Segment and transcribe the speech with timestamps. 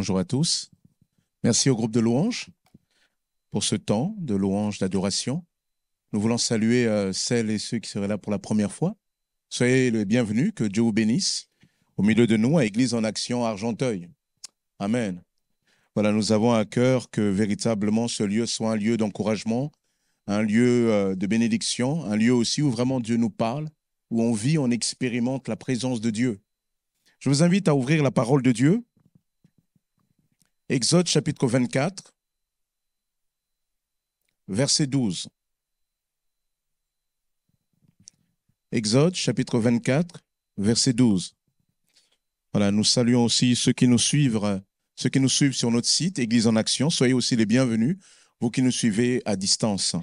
[0.00, 0.70] bonjour à tous.
[1.44, 2.48] Merci au groupe de louanges
[3.50, 5.44] pour ce temps de louange, d'adoration.
[6.14, 8.96] Nous voulons saluer euh, celles et ceux qui seraient là pour la première fois.
[9.50, 11.50] Soyez les bienvenus, que Dieu vous bénisse
[11.98, 14.08] au milieu de nous à Église en Action Argenteuil.
[14.78, 15.22] Amen.
[15.94, 19.70] Voilà, nous avons à cœur que véritablement ce lieu soit un lieu d'encouragement,
[20.26, 23.68] un lieu euh, de bénédiction, un lieu aussi où vraiment Dieu nous parle,
[24.08, 26.40] où on vit, on expérimente la présence de Dieu.
[27.18, 28.82] Je vous invite à ouvrir la parole de Dieu.
[30.70, 32.14] Exode chapitre 24,
[34.46, 35.28] verset 12.
[38.70, 40.20] Exode chapitre 24,
[40.58, 41.34] verset 12.
[42.52, 44.62] Voilà, nous saluons aussi ceux qui nous suivent,
[44.94, 46.88] ceux qui nous suivent sur notre site Église en Action.
[46.88, 47.98] Soyez aussi les bienvenus,
[48.40, 49.96] vous qui nous suivez à distance.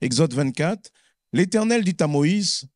[0.00, 0.90] Exode 24.
[1.32, 2.66] L'Éternel dit à Moïse,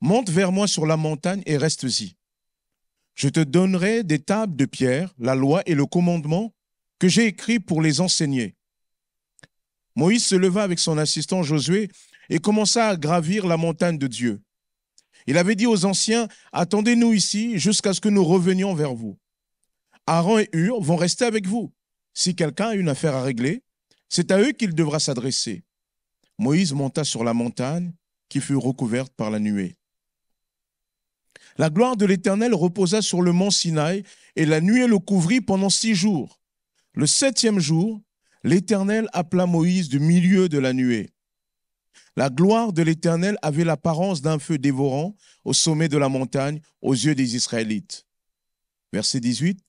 [0.00, 2.16] Monte vers moi sur la montagne et reste-y.
[3.14, 6.52] Je te donnerai des tables de pierre, la loi et le commandement
[6.98, 8.54] que j'ai écrit pour les enseigner.
[9.94, 11.90] Moïse se leva avec son assistant Josué
[12.30, 14.40] et commença à gravir la montagne de Dieu.
[15.26, 19.18] Il avait dit aux anciens, Attendez-nous ici jusqu'à ce que nous revenions vers vous.
[20.06, 21.72] Aaron et Hur vont rester avec vous.
[22.14, 23.62] Si quelqu'un a une affaire à régler,
[24.08, 25.64] c'est à eux qu'il devra s'adresser.
[26.38, 27.92] Moïse monta sur la montagne
[28.28, 29.76] qui fut recouverte par la nuée.
[31.58, 34.04] La gloire de l'Éternel reposa sur le mont Sinaï,
[34.36, 36.40] et la nuée le couvrit pendant six jours.
[36.94, 38.00] Le septième jour,
[38.44, 41.10] l'Éternel appela Moïse du milieu de la nuée.
[42.16, 46.92] La gloire de l'Éternel avait l'apparence d'un feu dévorant au sommet de la montagne aux
[46.92, 48.06] yeux des Israélites.
[48.92, 49.60] Verset 18.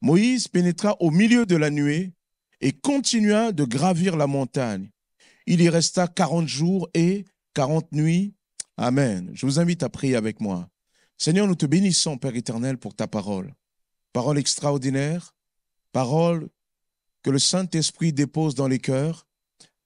[0.00, 2.12] Moïse pénétra au milieu de la nuée
[2.60, 4.90] et continua de gravir la montagne.
[5.46, 8.34] Il y resta quarante jours et quarante nuits.
[8.76, 9.30] Amen.
[9.34, 10.68] Je vous invite à prier avec moi.
[11.20, 13.52] Seigneur, nous te bénissons, Père éternel, pour ta parole.
[14.12, 15.34] Parole extraordinaire,
[15.90, 16.48] parole
[17.22, 19.26] que le Saint-Esprit dépose dans les cœurs,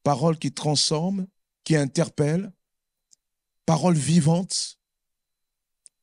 [0.02, 1.26] parole qui transforme,
[1.64, 2.52] qui interpelle,
[3.64, 4.78] parole vivante,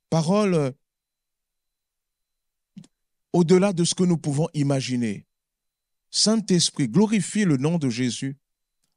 [0.10, 0.72] parole euh,
[3.32, 5.28] au-delà de ce que nous pouvons imaginer.
[6.10, 8.36] Saint-Esprit, glorifie le nom de Jésus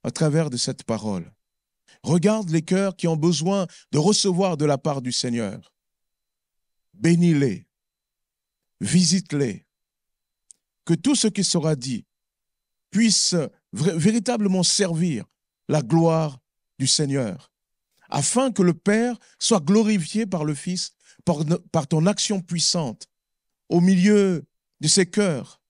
[0.02, 1.30] à travers de cette parole.
[2.02, 5.71] Regarde les cœurs qui ont besoin de recevoir de la part du Seigneur
[6.94, 7.66] bénis-les,
[8.80, 9.66] visite-les,
[10.84, 12.04] que tout ce qui sera dit
[12.90, 13.34] puisse
[13.72, 15.24] véritablement servir
[15.68, 16.38] la gloire
[16.78, 17.52] du Seigneur,
[18.08, 20.92] afin que le Père soit glorifié par le Fils,
[21.24, 23.08] par, ton action puissante
[23.68, 24.44] au milieu
[24.80, 25.60] de ces cœurs,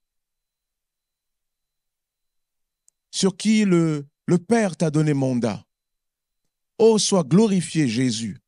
[3.10, 4.08] sur qui le,
[4.48, 5.64] Père t'a donné mandat.
[6.78, 8.41] Oh, sois glorifié Jésus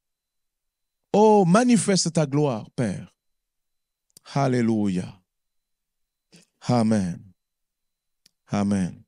[1.16, 3.14] Oh, manifeste ta gloire, Père.
[4.34, 5.22] Alléluia.
[6.62, 7.22] Amen.
[8.48, 9.00] Amen.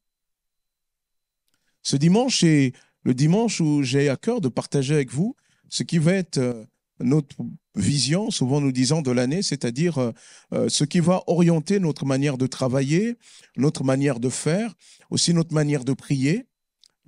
[1.82, 5.34] Ce dimanche est le dimanche où j'ai à cœur de partager avec vous
[5.68, 6.64] ce qui va être euh,
[7.00, 7.34] notre
[7.74, 10.12] vision, souvent nous disons, de l'année, c'est-à-dire euh,
[10.52, 13.16] euh, ce qui va orienter notre manière de travailler,
[13.56, 14.74] notre manière de faire,
[15.10, 16.46] aussi notre manière de prier,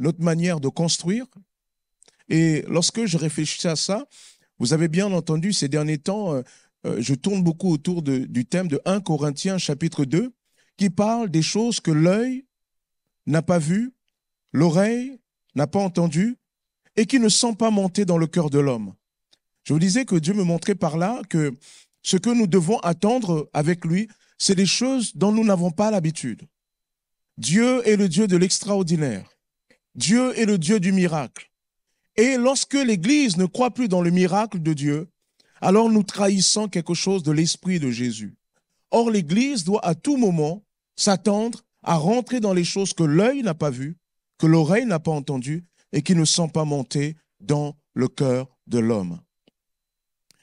[0.00, 1.26] notre manière de construire.
[2.28, 4.04] Et lorsque je réfléchissais à ça,
[4.58, 6.42] vous avez bien entendu ces derniers temps, euh,
[6.86, 10.32] euh, je tourne beaucoup autour du thème de 1 Corinthiens chapitre 2,
[10.76, 12.44] qui parle des choses que l'œil
[13.26, 13.92] n'a pas vues,
[14.52, 15.18] l'oreille
[15.54, 16.36] n'a pas entendues,
[16.96, 18.94] et qui ne sont pas montées dans le cœur de l'homme.
[19.64, 21.54] Je vous disais que Dieu me montrait par là que
[22.02, 24.08] ce que nous devons attendre avec lui,
[24.38, 26.42] c'est des choses dont nous n'avons pas l'habitude.
[27.36, 29.28] Dieu est le Dieu de l'extraordinaire.
[29.94, 31.50] Dieu est le Dieu du miracle.
[32.18, 35.08] Et lorsque l'Église ne croit plus dans le miracle de Dieu,
[35.60, 38.34] alors nous trahissons quelque chose de l'Esprit de Jésus.
[38.90, 40.64] Or, l'Église doit à tout moment
[40.96, 43.96] s'attendre à rentrer dans les choses que l'œil n'a pas vues,
[44.36, 48.80] que l'oreille n'a pas entendues et qui ne sont pas montées dans le cœur de
[48.80, 49.20] l'homme.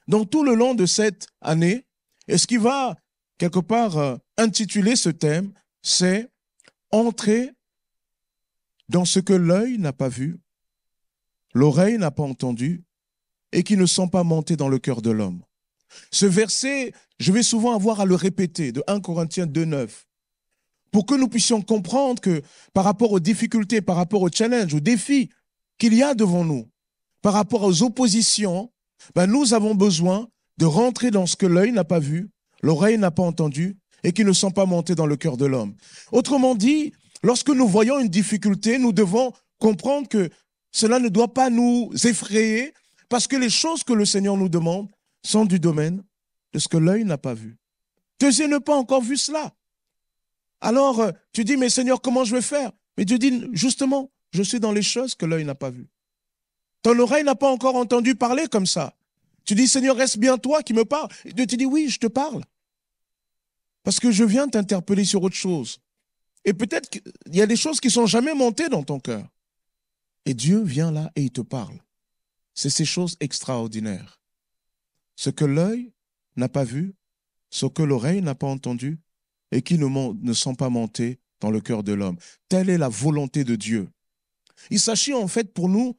[0.07, 1.85] Donc tout le long de cette année,
[2.29, 2.95] et ce qui va
[3.37, 5.51] quelque part euh, intituler ce thème,
[5.81, 6.29] c'est
[6.91, 7.51] entrer
[8.87, 10.39] dans ce que l'œil n'a pas vu,
[11.55, 12.83] l'oreille n'a pas entendu
[13.51, 15.41] et qui ne sont pas montés dans le cœur de l'homme.
[16.11, 20.05] Ce verset, je vais souvent avoir à le répéter, de 1 Corinthiens 2, 9,
[20.91, 22.41] pour que nous puissions comprendre que
[22.73, 25.29] par rapport aux difficultés, par rapport aux challenges, aux défis
[25.77, 26.67] qu'il y a devant nous,
[27.21, 28.71] par rapport aux oppositions,
[29.15, 32.29] ben nous avons besoin de rentrer dans ce que l'œil n'a pas vu,
[32.61, 35.73] l'oreille n'a pas entendu et qui ne sont pas montés dans le cœur de l'homme.
[36.11, 36.91] Autrement dit,
[37.23, 40.29] lorsque nous voyons une difficulté, nous devons comprendre que
[40.75, 42.73] cela ne doit pas nous effrayer
[43.07, 44.89] parce que les choses que le Seigneur nous demande
[45.23, 46.03] sont du domaine
[46.51, 47.55] de ce que l'œil n'a pas vu,
[48.17, 49.53] Tes yeux n'ont pas encore vu cela.
[50.59, 52.73] Alors, euh, tu dis, mais Seigneur, comment je vais faire?
[52.97, 55.87] Mais Dieu dit, justement, je suis dans les choses que l'œil n'a pas vues.
[56.81, 58.97] Ton oreille n'a pas encore entendu parler comme ça.
[59.45, 61.07] Tu dis, Seigneur, reste bien toi qui me parle.
[61.23, 62.43] Et Dieu dit, oui, je te parle.
[63.83, 65.79] Parce que je viens t'interpeller sur autre chose.
[66.43, 67.01] Et peut-être qu'il
[67.31, 69.25] y a des choses qui sont jamais montées dans ton cœur.
[70.25, 71.79] Et Dieu vient là et il te parle.
[72.53, 74.21] C'est ces choses extraordinaires.
[75.15, 75.93] Ce que l'œil
[76.35, 76.95] n'a pas vu,
[77.49, 78.99] ce que l'oreille n'a pas entendu,
[79.51, 82.17] et qui ne, sont pas montés dans le cœur de l'homme.
[82.49, 83.89] Telle est la volonté de Dieu.
[84.69, 85.97] Il s'agit en fait pour nous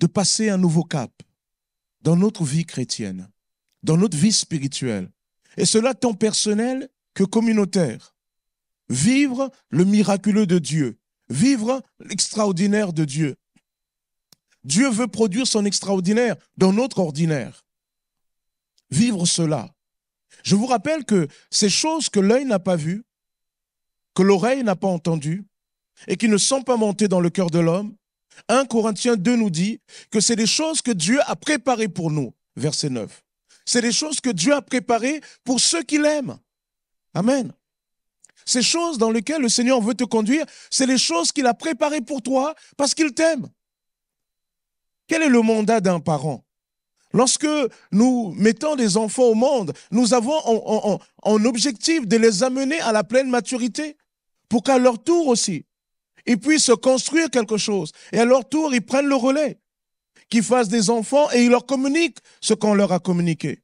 [0.00, 1.12] de passer un nouveau cap
[2.00, 3.30] dans notre vie chrétienne,
[3.82, 5.10] dans notre vie spirituelle.
[5.56, 8.16] Et cela tant personnel que communautaire.
[8.88, 10.98] Vivre le miraculeux de Dieu,
[11.28, 13.36] vivre l'extraordinaire de Dieu.
[14.64, 17.64] Dieu veut produire son extraordinaire dans notre ordinaire.
[18.90, 19.70] Vivre cela.
[20.42, 23.04] Je vous rappelle que ces choses que l'œil n'a pas vues,
[24.14, 25.44] que l'oreille n'a pas entendues,
[26.08, 27.94] et qui ne sont pas montées dans le cœur de l'homme,
[28.48, 29.80] 1 Corinthiens 2 nous dit
[30.10, 32.34] que c'est des choses que Dieu a préparées pour nous.
[32.56, 33.22] Verset 9.
[33.64, 36.38] C'est des choses que Dieu a préparées pour ceux qui l'aiment.
[37.14, 37.52] Amen.
[38.44, 42.00] Ces choses dans lesquelles le Seigneur veut te conduire, c'est les choses qu'il a préparées
[42.00, 43.48] pour toi parce qu'il t'aime.
[45.06, 46.44] Quel est le mandat d'un parent?
[47.12, 47.46] Lorsque
[47.92, 50.36] nous mettons des enfants au monde, nous avons
[51.22, 53.96] en, objectif de les amener à la pleine maturité
[54.48, 55.64] pour qu'à leur tour aussi,
[56.26, 57.92] ils puissent construire quelque chose.
[58.12, 59.60] Et à leur tour, ils prennent le relais,
[60.28, 63.60] qu'ils fassent des enfants et ils leur communiquent ce qu'on leur a communiqué.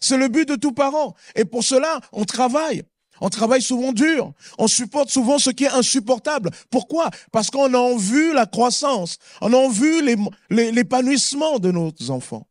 [0.00, 1.14] C'est le but de tout parent.
[1.34, 2.84] Et pour cela, on travaille.
[3.20, 4.32] On travaille souvent dur.
[4.58, 6.50] On supporte souvent ce qui est insupportable.
[6.70, 7.10] Pourquoi?
[7.32, 9.18] Parce qu'on a en vue la croissance.
[9.40, 10.02] On a en vue
[10.50, 12.46] l'épanouissement de nos enfants.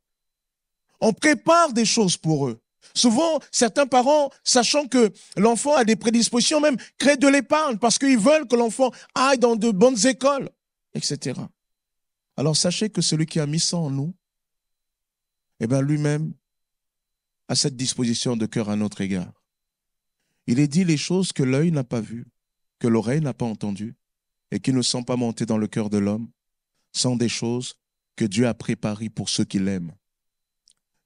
[1.01, 2.59] On prépare des choses pour eux.
[2.93, 8.19] Souvent, certains parents, sachant que l'enfant a des prédispositions même, créent de l'épargne parce qu'ils
[8.19, 10.49] veulent que l'enfant aille dans de bonnes écoles,
[10.93, 11.39] etc.
[12.37, 14.13] Alors sachez que celui qui a mis ça en nous,
[15.59, 16.33] eh bien lui-même
[17.47, 19.31] a cette disposition de cœur à notre égard.
[20.47, 22.25] Il est dit les choses que l'œil n'a pas vues,
[22.79, 23.95] que l'oreille n'a pas entendues,
[24.51, 26.29] et qui ne sont pas montées dans le cœur de l'homme,
[26.91, 27.75] sont des choses
[28.15, 29.93] que Dieu a préparées pour ceux qui l'aiment.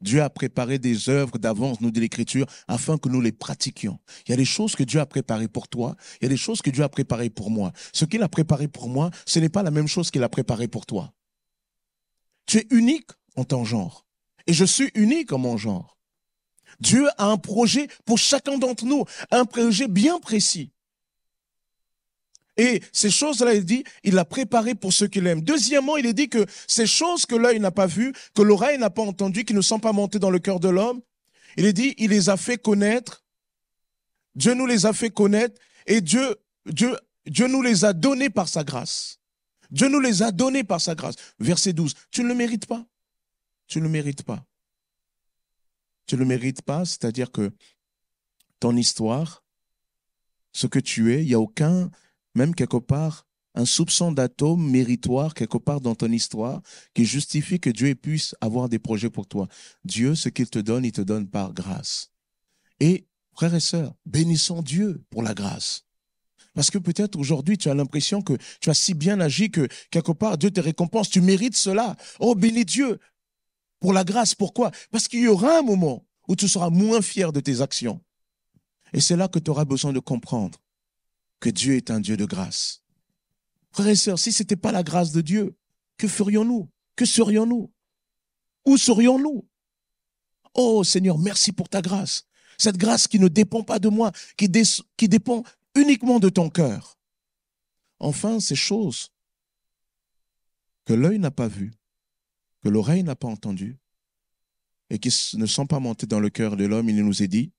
[0.01, 3.99] Dieu a préparé des œuvres d'avance, nous dit l'Écriture, afin que nous les pratiquions.
[4.27, 6.37] Il y a des choses que Dieu a préparées pour toi, il y a des
[6.37, 7.71] choses que Dieu a préparées pour moi.
[7.93, 10.67] Ce qu'il a préparé pour moi, ce n'est pas la même chose qu'il a préparé
[10.67, 11.13] pour toi.
[12.45, 14.05] Tu es unique en ton genre,
[14.45, 15.96] et je suis unique en mon genre.
[16.79, 20.71] Dieu a un projet pour chacun d'entre nous, un projet bien précis.
[22.57, 25.41] Et ces choses-là, il dit, il l'a préparé pour ceux qui l'aiment.
[25.41, 28.89] Deuxièmement, il est dit que ces choses que l'œil n'a pas vues, que l'oreille n'a
[28.89, 31.01] pas entendues, qui ne sont pas montées dans le cœur de l'homme,
[31.55, 33.23] il est dit, il les a fait connaître.
[34.35, 36.35] Dieu nous les a fait connaître et Dieu,
[36.65, 36.95] Dieu,
[37.25, 39.19] Dieu nous les a donnés par sa grâce.
[39.69, 41.15] Dieu nous les a donnés par sa grâce.
[41.39, 41.93] Verset 12.
[42.11, 42.85] Tu ne le mérites pas.
[43.67, 44.43] Tu ne le mérites pas.
[46.07, 47.51] Tu ne le mérites pas, c'est-à-dire que
[48.59, 49.43] ton histoire,
[50.53, 51.91] ce que tu es, il n'y a aucun,
[52.33, 56.61] même quelque part, un soupçon d'atome méritoire quelque part dans ton histoire
[56.93, 59.47] qui justifie que Dieu puisse avoir des projets pour toi.
[59.83, 62.11] Dieu, ce qu'il te donne, il te donne par grâce.
[62.79, 65.85] Et, frères et sœurs, bénissons Dieu pour la grâce.
[66.53, 70.11] Parce que peut-être aujourd'hui, tu as l'impression que tu as si bien agi que quelque
[70.11, 71.09] part, Dieu te récompense.
[71.09, 71.95] Tu mérites cela.
[72.19, 72.99] Oh, bénis Dieu
[73.79, 74.35] pour la grâce.
[74.35, 74.71] Pourquoi?
[74.91, 78.01] Parce qu'il y aura un moment où tu seras moins fier de tes actions.
[78.93, 80.59] Et c'est là que tu auras besoin de comprendre
[81.39, 82.83] que Dieu est un Dieu de grâce.
[83.71, 85.55] Frères et sœurs, si ce n'était pas la grâce de Dieu,
[85.97, 86.69] que ferions-nous?
[86.95, 87.71] Que serions-nous?
[88.65, 89.47] Où serions-nous?
[90.53, 92.25] Oh Seigneur, merci pour ta grâce.
[92.57, 95.43] Cette grâce qui ne dépend pas de moi, qui, dépend
[95.75, 96.97] uniquement de ton cœur.
[97.99, 99.11] Enfin, ces choses
[100.85, 101.73] que l'œil n'a pas vues,
[102.63, 103.77] que l'oreille n'a pas entendues,
[104.89, 107.51] et qui ne sont pas montées dans le cœur de l'homme, il nous est dit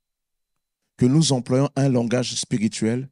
[0.96, 3.08] que nous employons un langage spirituel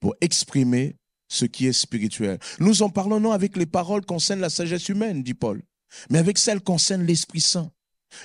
[0.00, 0.96] pour exprimer
[1.28, 2.38] ce qui est spirituel.
[2.58, 5.62] Nous en parlons non avec les paroles concernent la sagesse humaine, dit Paul,
[6.10, 7.70] mais avec celles concernent l'Esprit Saint.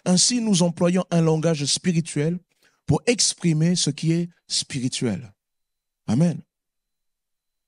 [0.05, 2.39] Ainsi, nous employons un langage spirituel
[2.86, 5.33] pour exprimer ce qui est spirituel.
[6.07, 6.41] Amen.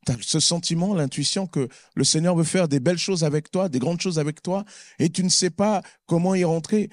[0.06, 3.70] Tu as ce sentiment, l'intuition que le Seigneur veut faire des belles choses avec toi,
[3.70, 4.66] des grandes choses avec toi,
[5.00, 6.90] et tu ne sais pas comment y rentrer.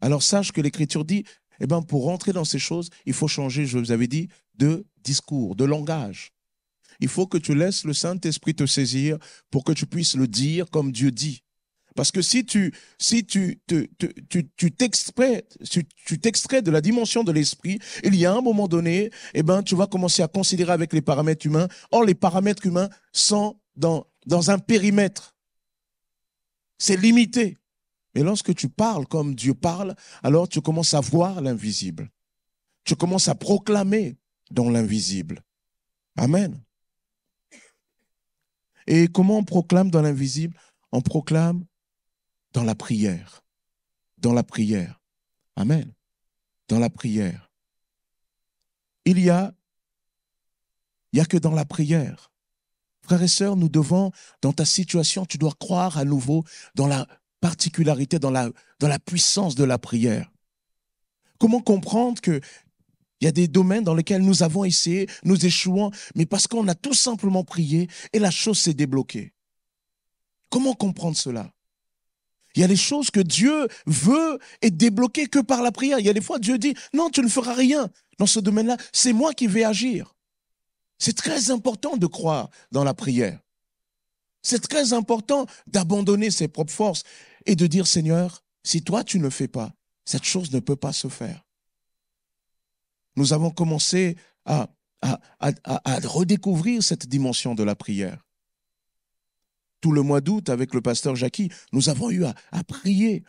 [0.00, 1.24] Alors sache que l'Écriture dit,
[1.60, 4.86] eh bien, pour rentrer dans ces choses, il faut changer, je vous avais dit, de
[5.02, 6.32] discours, de langage.
[7.00, 9.18] Il faut que tu laisses le Saint-Esprit te saisir
[9.50, 11.42] pour que tu puisses le dire comme Dieu dit.
[12.00, 13.90] Parce que si tu si tu tu
[14.56, 19.10] tu t'extrais tu, t'extrais de la dimension de l'esprit, il y a un moment donné,
[19.34, 21.68] eh ben tu vas commencer à considérer avec les paramètres humains.
[21.90, 25.36] Or les paramètres humains sont dans dans un périmètre.
[26.78, 27.58] C'est limité.
[28.14, 32.10] Mais lorsque tu parles comme Dieu parle, alors tu commences à voir l'invisible.
[32.84, 34.16] Tu commences à proclamer
[34.50, 35.42] dans l'invisible.
[36.16, 36.62] Amen.
[38.86, 40.56] Et comment on proclame dans l'invisible?
[40.92, 41.66] On proclame
[42.52, 43.42] dans la prière.
[44.18, 45.00] Dans la prière.
[45.56, 45.92] Amen.
[46.68, 47.50] Dans la prière.
[49.04, 49.54] Il y a,
[51.12, 52.32] il y a que dans la prière.
[53.02, 57.06] Frères et sœurs, nous devons, dans ta situation, tu dois croire à nouveau dans la
[57.40, 60.30] particularité, dans la, dans la puissance de la prière.
[61.38, 62.40] Comment comprendre que
[63.20, 66.66] il y a des domaines dans lesquels nous avons essayé, nous échouons, mais parce qu'on
[66.68, 69.34] a tout simplement prié et la chose s'est débloquée?
[70.48, 71.52] Comment comprendre cela?
[72.54, 75.98] Il y a des choses que Dieu veut et débloquer que par la prière.
[76.00, 78.76] Il y a des fois Dieu dit, non, tu ne feras rien dans ce domaine-là,
[78.92, 80.14] c'est moi qui vais agir.
[80.98, 83.40] C'est très important de croire dans la prière.
[84.42, 87.02] C'est très important d'abandonner ses propres forces
[87.46, 89.72] et de dire, Seigneur, si toi tu ne fais pas,
[90.04, 91.44] cette chose ne peut pas se faire
[93.16, 94.68] nous avons commencé à,
[96.04, 98.26] redécouvrir cette dimension de la prière.
[99.80, 103.24] Tout le mois d'août, avec le pasteur Jackie, nous avons eu à, prier.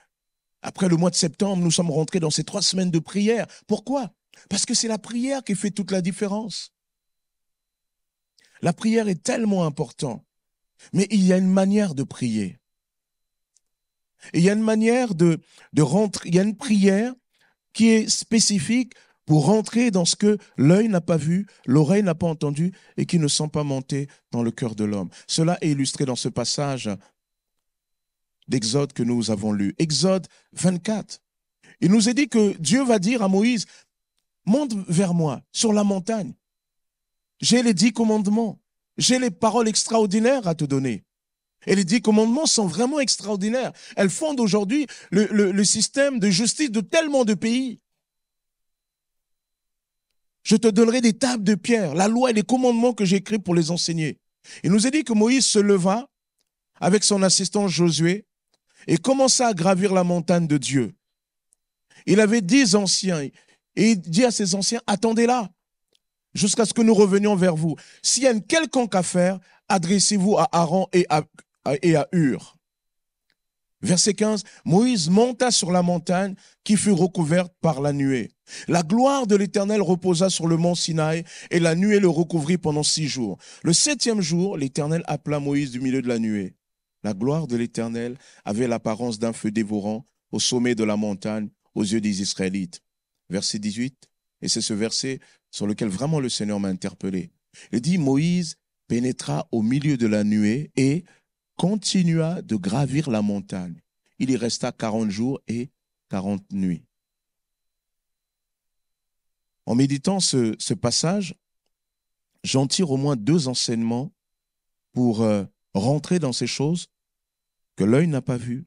[0.61, 3.47] Après le mois de septembre, nous sommes rentrés dans ces trois semaines de prière.
[3.67, 4.11] Pourquoi?
[4.49, 6.73] Parce que c'est la prière qui fait toute la différence.
[8.61, 10.23] La prière est tellement importante,
[10.93, 12.59] mais il y a une manière de prier.
[14.33, 15.39] il y a une manière de
[15.79, 17.13] rentrer, il y a une prière
[17.73, 18.93] qui est spécifique
[19.25, 23.19] pour rentrer dans ce que l'œil n'a pas vu, l'oreille n'a pas entendu et qui
[23.19, 25.09] ne sont pas montés dans le cœur de l'homme.
[25.27, 26.89] Cela est illustré dans ce passage
[28.47, 29.73] d'Exode que nous avons lu.
[29.77, 31.21] Exode 24.
[31.81, 33.65] Il nous est dit que Dieu va dire à Moïse,
[34.45, 36.33] monte vers moi sur la montagne.
[37.39, 38.59] J'ai les dix commandements.
[38.97, 41.03] J'ai les paroles extraordinaires à te donner.
[41.65, 43.71] Et les dix commandements sont vraiment extraordinaires.
[43.95, 47.80] Elles fondent aujourd'hui le, le système de justice de tellement de pays.
[50.43, 53.39] Je te donnerai des tables de pierre, la loi et les commandements que j'ai écrits
[53.39, 54.19] pour les enseigner.
[54.63, 56.09] Il nous a dit que Moïse se leva
[56.79, 58.25] avec son assistant Josué
[58.87, 60.93] et commença à gravir la montagne de Dieu.
[62.07, 63.31] Il avait dix anciens et
[63.75, 65.49] il dit à ses anciens, attendez là
[66.33, 67.75] jusqu'à ce que nous revenions vers vous.
[68.01, 71.23] S'il y a une quelconque affaire, adressez-vous à Aaron et à,
[71.81, 72.57] et à Hur.
[73.81, 78.29] Verset 15, Moïse monta sur la montagne qui fut recouverte par la nuée.
[78.67, 82.83] La gloire de l'Éternel reposa sur le mont Sinaï et la nuée le recouvrit pendant
[82.83, 83.37] six jours.
[83.63, 86.55] Le septième jour, l'Éternel appela Moïse du milieu de la nuée.
[87.03, 91.83] La gloire de l'Éternel avait l'apparence d'un feu dévorant au sommet de la montagne aux
[91.83, 92.81] yeux des Israélites.
[93.29, 94.09] Verset 18,
[94.41, 95.19] et c'est ce verset
[95.49, 97.31] sur lequel vraiment le Seigneur m'a interpellé.
[97.71, 98.57] Il dit, Moïse
[98.87, 101.05] pénétra au milieu de la nuée et
[101.55, 103.81] continua de gravir la montagne.
[104.19, 105.69] Il y resta quarante jours et
[106.09, 106.85] quarante nuits.
[109.65, 111.35] En méditant ce, passage,
[112.43, 114.11] j'en tire au moins deux enseignements
[114.91, 116.87] pour euh, rentrer dans ces choses
[117.75, 118.65] que l'œil n'a pas vues,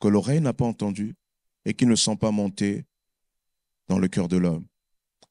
[0.00, 1.14] que l'oreille n'a pas entendues
[1.64, 2.84] et qui ne sont pas montées
[3.88, 4.66] dans le cœur de l'homme.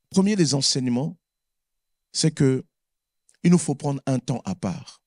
[0.09, 1.17] Premier des enseignements,
[2.11, 2.63] c'est que
[3.43, 5.02] il nous faut prendre un temps à part.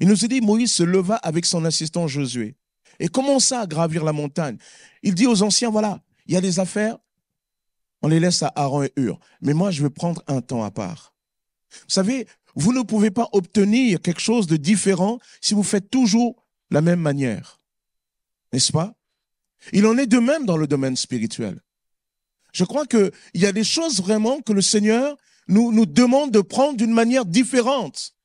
[0.00, 2.56] Il nous a dit, Moïse se leva avec son assistant Josué
[2.98, 4.58] et commença à gravir la montagne.
[5.02, 6.98] Il dit aux anciens, voilà, il y a des affaires,
[8.02, 9.18] on les laisse à Aaron et Hur.
[9.40, 11.14] Mais moi, je veux prendre un temps à part.
[11.70, 16.46] Vous savez, vous ne pouvez pas obtenir quelque chose de différent si vous faites toujours
[16.70, 17.60] la même manière.
[18.52, 18.94] N'est-ce pas?
[19.72, 21.60] Il en est de même dans le domaine spirituel.
[22.52, 25.16] Je crois qu'il y a des choses vraiment que le Seigneur
[25.48, 28.15] nous, nous demande de prendre d'une manière différente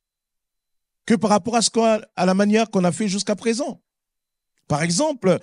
[1.06, 1.70] que par rapport à, ce
[2.16, 3.82] à la manière qu'on a fait jusqu'à présent.
[4.68, 5.40] Par exemple,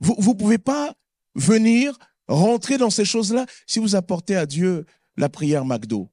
[0.00, 0.94] vous ne pouvez pas
[1.34, 4.86] venir rentrer dans ces choses-là si vous apportez à Dieu
[5.16, 6.08] la prière McDo.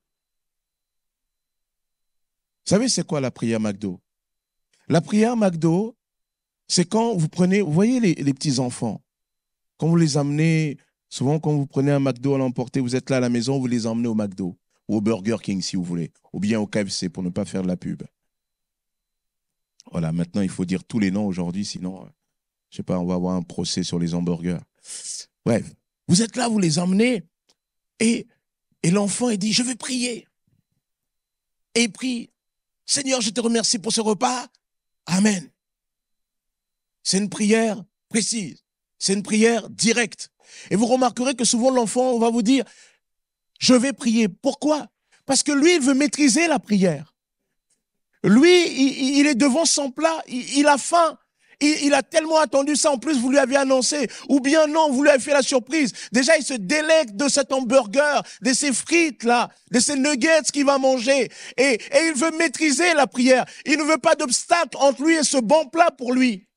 [2.65, 3.99] Vous savez, c'est quoi la prière McDo?
[4.87, 5.95] La prière McDo,
[6.67, 9.03] c'est quand vous prenez, vous voyez les, les petits-enfants,
[9.77, 10.77] quand vous les amenez,
[11.09, 13.67] souvent quand vous prenez un McDo à l'emporter, vous êtes là à la maison, vous
[13.67, 17.09] les emmenez au McDo, ou au Burger King si vous voulez, ou bien au KFC
[17.09, 18.03] pour ne pas faire de la pub.
[19.91, 22.09] Voilà, maintenant il faut dire tous les noms aujourd'hui, sinon, euh,
[22.69, 24.59] je sais pas, on va avoir un procès sur les hamburgers.
[25.45, 25.73] Bref,
[26.07, 27.23] vous êtes là, vous les emmenez,
[27.99, 28.27] et,
[28.83, 30.27] et l'enfant il dit, je vais prier.
[31.75, 32.29] Et il prie,
[32.85, 34.47] Seigneur, je te remercie pour ce repas.
[35.05, 35.49] Amen.
[37.03, 38.63] C'est une prière précise.
[38.97, 40.29] C'est une prière directe.
[40.69, 42.63] Et vous remarquerez que souvent l'enfant va vous dire,
[43.59, 44.27] je vais prier.
[44.29, 44.87] Pourquoi?
[45.25, 47.14] Parce que lui, il veut maîtriser la prière.
[48.25, 51.17] Lui, il, est devant son plat, il, a faim.
[51.59, 55.03] Il, a tellement attendu ça, en plus vous lui avez annoncé, ou bien non, vous
[55.03, 55.93] lui avez fait la surprise.
[56.11, 60.65] Déjà, il se délecte de cet hamburger, de ces frites là, de ces nuggets qu'il
[60.65, 61.29] va manger.
[61.55, 63.45] Et, et il veut maîtriser la prière.
[63.65, 66.47] Il ne veut pas d'obstacle entre lui et ce bon plat pour lui.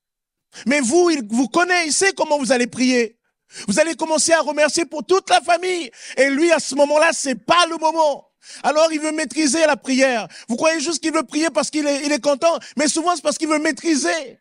[0.67, 3.19] Mais vous, il vous connaît, il sait comment vous allez prier.
[3.67, 5.91] Vous allez commencer à remercier pour toute la famille.
[6.17, 8.28] Et lui, à ce moment-là, c'est pas le moment.
[8.63, 10.29] Alors, il veut maîtriser la prière.
[10.49, 13.49] Vous croyez juste qu'il veut prier parce qu'il est, content, mais souvent c'est parce qu'il
[13.49, 14.41] veut maîtriser.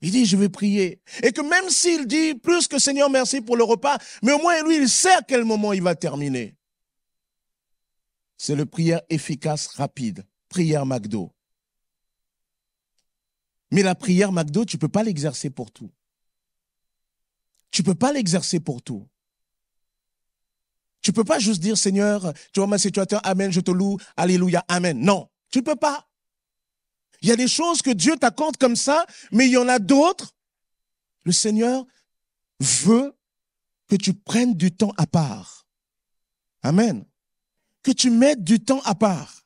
[0.00, 1.00] Il dit, je vais prier.
[1.22, 4.62] Et que même s'il dit plus que Seigneur, merci pour le repas, mais au moins
[4.64, 6.56] lui, il sait à quel moment il va terminer.
[8.36, 10.26] C'est le prière efficace, rapide.
[10.48, 11.32] Prière McDo.
[13.70, 15.90] Mais la prière McDo, tu peux pas l'exercer pour tout.
[17.70, 19.08] Tu peux pas l'exercer pour tout.
[21.02, 24.64] Tu peux pas juste dire, Seigneur, tu vois ma situation, Amen, je te loue, Alléluia,
[24.68, 24.98] Amen.
[24.98, 26.08] Non, tu peux pas.
[27.20, 29.78] Il y a des choses que Dieu t'accorde comme ça, mais il y en a
[29.78, 30.34] d'autres.
[31.24, 31.84] Le Seigneur
[32.60, 33.14] veut
[33.88, 35.66] que tu prennes du temps à part.
[36.62, 37.04] Amen.
[37.82, 39.44] Que tu mettes du temps à part.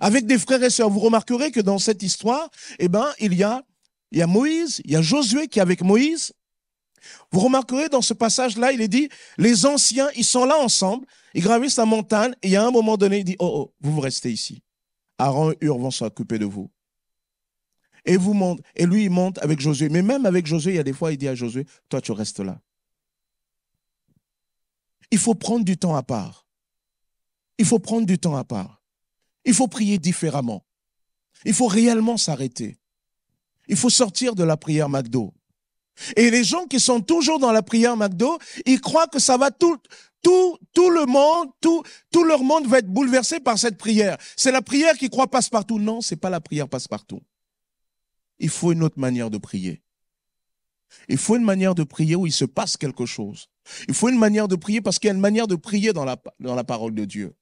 [0.00, 3.42] Avec des frères et sœurs, vous remarquerez que dans cette histoire, eh ben, il y
[3.42, 3.62] a,
[4.10, 6.32] il y a Moïse, il y a Josué qui est avec Moïse,
[7.30, 9.08] vous remarquerez dans ce passage-là, il est dit,
[9.38, 13.18] les anciens, ils sont là ensemble, ils gravissent la montagne, et à un moment donné,
[13.18, 14.62] il dit, oh, oh, vous vous restez ici.
[15.18, 16.70] Aaron et Hur vont s'occuper de vous.
[18.04, 19.88] Et vous et lui, il monte avec Josué.
[19.88, 22.12] Mais même avec Josué, il y a des fois, il dit à Josué, toi, tu
[22.12, 22.60] restes là.
[25.10, 26.46] Il faut prendre du temps à part.
[27.58, 28.82] Il faut prendre du temps à part.
[29.44, 30.64] Il faut prier différemment.
[31.44, 32.78] Il faut réellement s'arrêter.
[33.68, 35.33] Il faut sortir de la prière McDo.
[36.16, 39.50] Et les gens qui sont toujours dans la prière McDo, ils croient que ça va
[39.50, 39.78] tout,
[40.22, 41.84] tout, tout le monde, tout,
[42.24, 44.16] leur monde va être bouleversé par cette prière.
[44.36, 45.78] C'est la prière qui croit passe-partout.
[45.78, 47.22] Non, c'est pas la prière passe-partout.
[48.38, 49.82] Il faut une autre manière de prier.
[51.08, 53.48] Il faut une manière de prier où il se passe quelque chose.
[53.88, 56.04] Il faut une manière de prier parce qu'il y a une manière de prier dans
[56.04, 57.34] la parole de Dieu.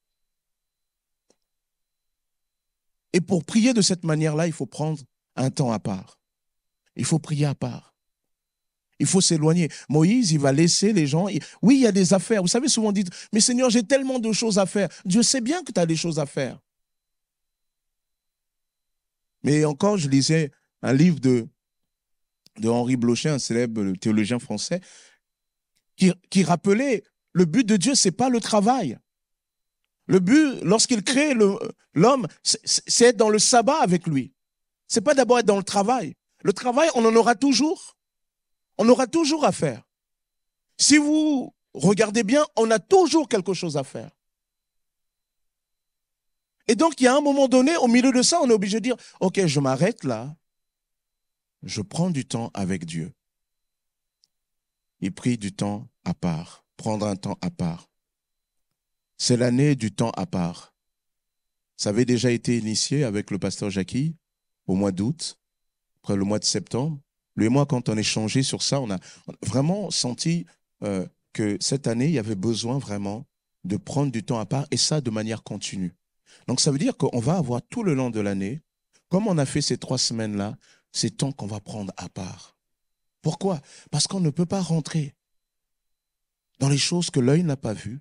[3.13, 4.99] Et pour prier de cette manière-là, il faut prendre
[5.37, 6.19] un temps à part.
[6.97, 7.92] Il faut prier à part.
[9.03, 9.69] Il faut s'éloigner.
[9.89, 11.27] Moïse, il va laisser les gens.
[11.61, 12.41] Oui, il y a des affaires.
[12.41, 14.89] Vous savez, souvent on dit, mais Seigneur, j'ai tellement de choses à faire.
[15.05, 16.61] Dieu sait bien que tu as des choses à faire.
[19.43, 21.49] Mais encore, je lisais un livre de,
[22.65, 24.81] Henri Blocher, un célèbre théologien français,
[25.97, 29.01] qui, qui rappelait le but de Dieu, c'est pas le travail.
[30.07, 31.35] Le but, lorsqu'il crée
[31.95, 34.33] l'homme, c'est être dans le sabbat avec lui.
[34.87, 36.15] C'est pas d'abord être dans le travail.
[36.45, 37.97] Le travail, on en aura toujours.
[38.83, 39.89] On aura toujours à faire.
[40.77, 44.11] Si vous regardez bien, on a toujours quelque chose à faire.
[46.67, 48.81] Et donc, il y a un moment donné, au milieu de ça, on est obligé
[48.81, 50.35] de dire, OK, je m'arrête là,
[51.63, 53.13] je prends du temps avec Dieu.
[54.99, 57.89] Il prit du temps à part, prendre un temps à part.
[59.17, 60.75] C'est l'année du temps à part.
[61.77, 64.17] Ça avait déjà été initié avec le pasteur Jackie
[64.67, 65.39] au mois d'août,
[65.99, 67.01] après le mois de septembre.
[67.37, 68.99] Lui et moi, quand on échangeait sur ça, on a
[69.43, 70.47] vraiment senti
[70.83, 73.27] euh, que cette année, il y avait besoin vraiment
[73.65, 75.95] de prendre du temps à part et ça de manière continue.
[76.47, 78.63] Donc ça veut dire qu'on va avoir tout le long de l'année,
[79.09, 80.57] comme on a fait ces trois semaines-là,
[80.91, 82.57] ces temps qu'on va prendre à part.
[83.23, 83.61] Pourquoi?
[83.91, 85.15] Parce qu'on ne peut pas rentrer
[86.59, 88.01] dans les choses que l'œil n'a pas vues,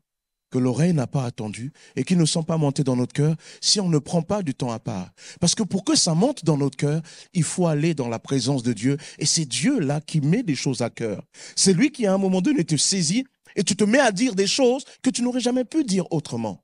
[0.52, 3.80] que l'oreille n'a pas attendu et qui ne sont pas montés dans notre cœur si
[3.80, 5.12] on ne prend pas du temps à part.
[5.40, 7.02] Parce que pour que ça monte dans notre cœur,
[7.34, 10.56] il faut aller dans la présence de Dieu et c'est Dieu là qui met des
[10.56, 11.24] choses à cœur.
[11.56, 14.36] C'est lui qui à un moment donné te saisit et tu te mets à dire
[14.36, 16.64] des choses que tu n'aurais jamais pu dire autrement.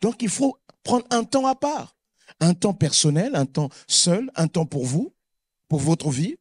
[0.00, 1.96] Donc il faut prendre un temps à part,
[2.40, 5.14] un temps personnel, un temps seul, un temps pour vous,
[5.68, 6.36] pour votre vie,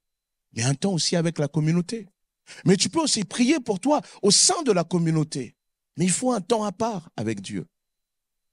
[0.54, 2.08] mais un temps aussi avec la communauté.
[2.64, 5.55] Mais tu peux aussi prier pour toi au sein de la communauté.
[5.98, 7.68] Mais il faut un temps à part avec Dieu.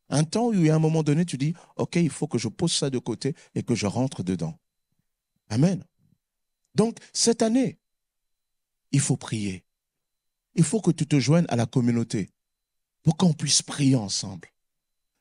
[0.09, 2.72] Un temps où, à un moment donné, tu dis, OK, il faut que je pose
[2.72, 4.59] ça de côté et que je rentre dedans.
[5.48, 5.85] Amen.
[6.74, 7.78] Donc, cette année,
[8.90, 9.64] il faut prier.
[10.55, 12.31] Il faut que tu te joignes à la communauté
[13.02, 14.48] pour qu'on puisse prier ensemble.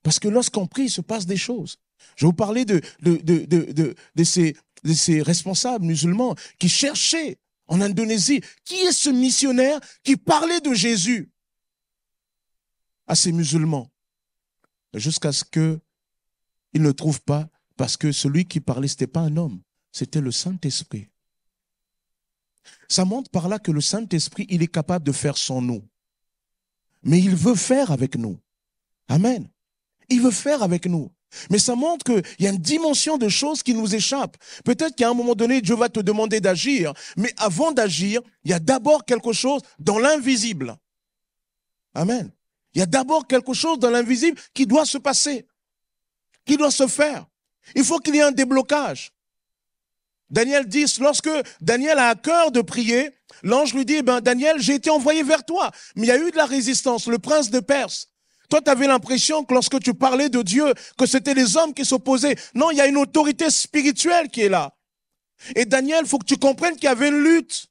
[0.04, 1.78] Parce que lorsqu'on prie, il se passe des choses.
[2.16, 2.82] Je vous parler de,
[4.24, 10.60] ces, de ces responsables musulmans qui cherchaient en Indonésie qui est ce missionnaire qui parlait
[10.62, 11.32] de Jésus
[13.12, 13.92] à ces musulmans,
[14.94, 19.36] jusqu'à ce qu'ils ne trouvent pas, parce que celui qui parlait, ce n'était pas un
[19.36, 19.60] homme,
[19.92, 21.10] c'était le Saint-Esprit.
[22.88, 25.86] Ça montre par là que le Saint-Esprit, il est capable de faire sans nous.
[27.04, 28.40] Mais il veut faire avec nous.
[29.10, 29.50] Amen.
[30.08, 31.12] Il veut faire avec nous.
[31.50, 34.38] Mais ça montre qu'il y a une dimension de choses qui nous échappent.
[34.64, 38.54] Peut-être qu'à un moment donné, Dieu va te demander d'agir, mais avant d'agir, il y
[38.54, 40.78] a d'abord quelque chose dans l'invisible.
[41.94, 42.32] Amen.
[42.74, 45.46] Il y a d'abord quelque chose dans l'invisible qui doit se passer,
[46.46, 47.26] qui doit se faire.
[47.76, 49.12] Il faut qu'il y ait un déblocage.
[50.30, 51.30] Daniel dit, lorsque
[51.60, 53.12] Daniel a à cœur de prier,
[53.44, 55.72] l'ange lui dit, ben, Daniel, j'ai été envoyé vers toi.
[55.96, 57.08] Mais il y a eu de la résistance.
[57.08, 58.08] Le prince de Perse,
[58.50, 61.86] toi, tu avais l'impression que lorsque tu parlais de Dieu, que c'était les hommes qui
[61.86, 62.36] s'opposaient.
[62.54, 64.74] Non, il y a une autorité spirituelle qui est là.
[65.56, 67.68] Et Daniel, faut que tu comprennes qu'il y avait une lutte.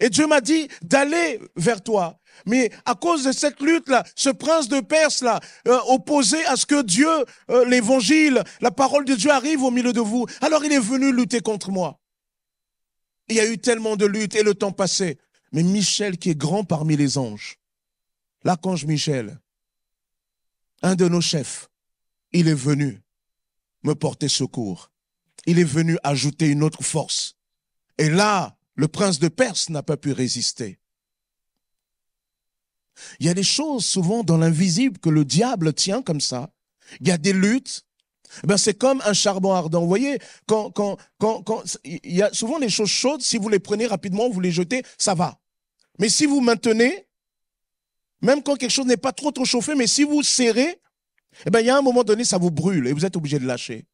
[0.00, 2.18] Et Dieu m'a dit d'aller vers toi.
[2.46, 6.82] Mais à cause de cette lutte-là, ce prince de Perse-là, euh, opposé à ce que
[6.82, 7.08] Dieu,
[7.50, 11.12] euh, l'évangile, la parole de Dieu arrive au milieu de vous, alors il est venu
[11.12, 12.00] lutter contre moi.
[13.28, 15.18] Il y a eu tellement de luttes et le temps passait.
[15.52, 17.58] Mais Michel, qui est grand parmi les anges,
[18.42, 19.38] l'archange Michel,
[20.82, 21.68] un de nos chefs,
[22.32, 23.00] il est venu
[23.84, 24.90] me porter secours.
[25.46, 27.36] Il est venu ajouter une autre force.
[27.98, 30.78] Et là, le prince de Perse n'a pas pu résister.
[33.18, 36.50] Il y a des choses souvent dans l'invisible que le diable tient comme ça.
[37.00, 37.84] Il y a des luttes.
[38.42, 39.80] Eh ben c'est comme un charbon ardent.
[39.80, 43.48] Vous voyez, quand, quand, quand, quand, il y a souvent des choses chaudes, si vous
[43.48, 45.40] les prenez rapidement, vous les jetez, ça va.
[45.98, 47.06] Mais si vous maintenez,
[48.22, 50.80] même quand quelque chose n'est pas trop trop chauffé, mais si vous serrez,
[51.46, 53.38] eh ben, il y a un moment donné, ça vous brûle et vous êtes obligé
[53.38, 53.86] de lâcher.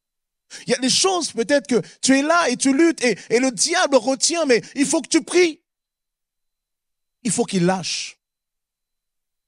[0.67, 3.51] Il y a des choses, peut-être que tu es là et tu luttes et, le
[3.51, 5.61] diable retient, mais il faut que tu pries.
[7.23, 8.19] Il faut qu'il lâche.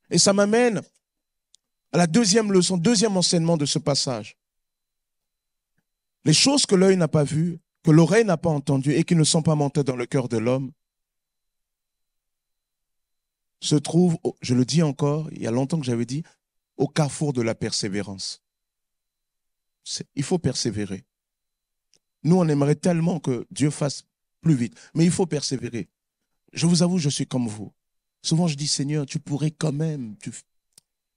[0.10, 0.82] Et ça m'amène
[1.92, 4.38] à la deuxième leçon, deuxième enseignement de ce passage.
[6.26, 9.24] Les choses que l'œil n'a pas vues, que l'oreille n'a pas entendues et qui ne
[9.24, 10.72] sont pas montées dans le cœur de l'homme,
[13.60, 16.24] se trouvent, je le dis encore, il y a longtemps que j'avais dit,
[16.78, 18.42] au carrefour de la persévérance.
[20.16, 21.04] Il faut persévérer.
[22.24, 24.04] Nous, on aimerait tellement que Dieu fasse
[24.42, 25.90] plus vite, mais il faut persévérer.
[26.54, 27.74] Je vous avoue, je suis comme vous.
[28.22, 30.16] Souvent, je dis, Seigneur, tu pourrais quand même,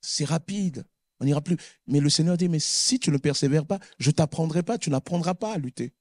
[0.01, 0.85] c'est rapide,
[1.21, 1.57] on n'ira plus.
[1.87, 5.35] Mais le Seigneur dit, mais si tu ne persévères pas, je t'apprendrai pas, tu n'apprendras
[5.35, 5.93] pas à lutter.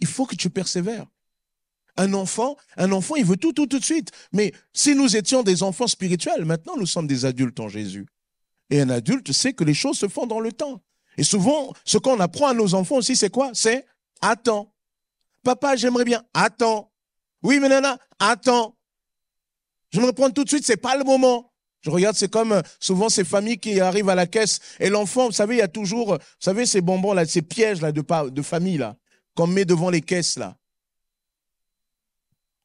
[0.00, 1.06] Il faut que tu persévères.
[1.96, 4.10] Un enfant, un enfant, il veut tout, tout, tout de suite.
[4.32, 8.06] Mais si nous étions des enfants spirituels, maintenant nous sommes des adultes en Jésus.
[8.70, 10.82] Et un adulte sait que les choses se font dans le temps.
[11.16, 13.50] Et souvent, ce qu'on apprend à nos enfants aussi, c'est quoi?
[13.54, 13.86] C'est
[14.20, 14.72] attends.
[15.42, 16.22] Papa, j'aimerais bien.
[16.34, 16.90] Attends.
[17.42, 18.76] Oui, mais nana, attends.
[19.92, 21.52] Je me reprends tout de suite, c'est pas le moment.
[21.82, 25.26] Je regarde, c'est comme euh, souvent ces familles qui arrivent à la caisse et l'enfant,
[25.26, 27.90] vous savez, il y a toujours, euh, vous savez, ces bonbons là, ces pièges là
[27.90, 28.96] de, de famille là,
[29.34, 30.56] qu'on met devant les caisses là.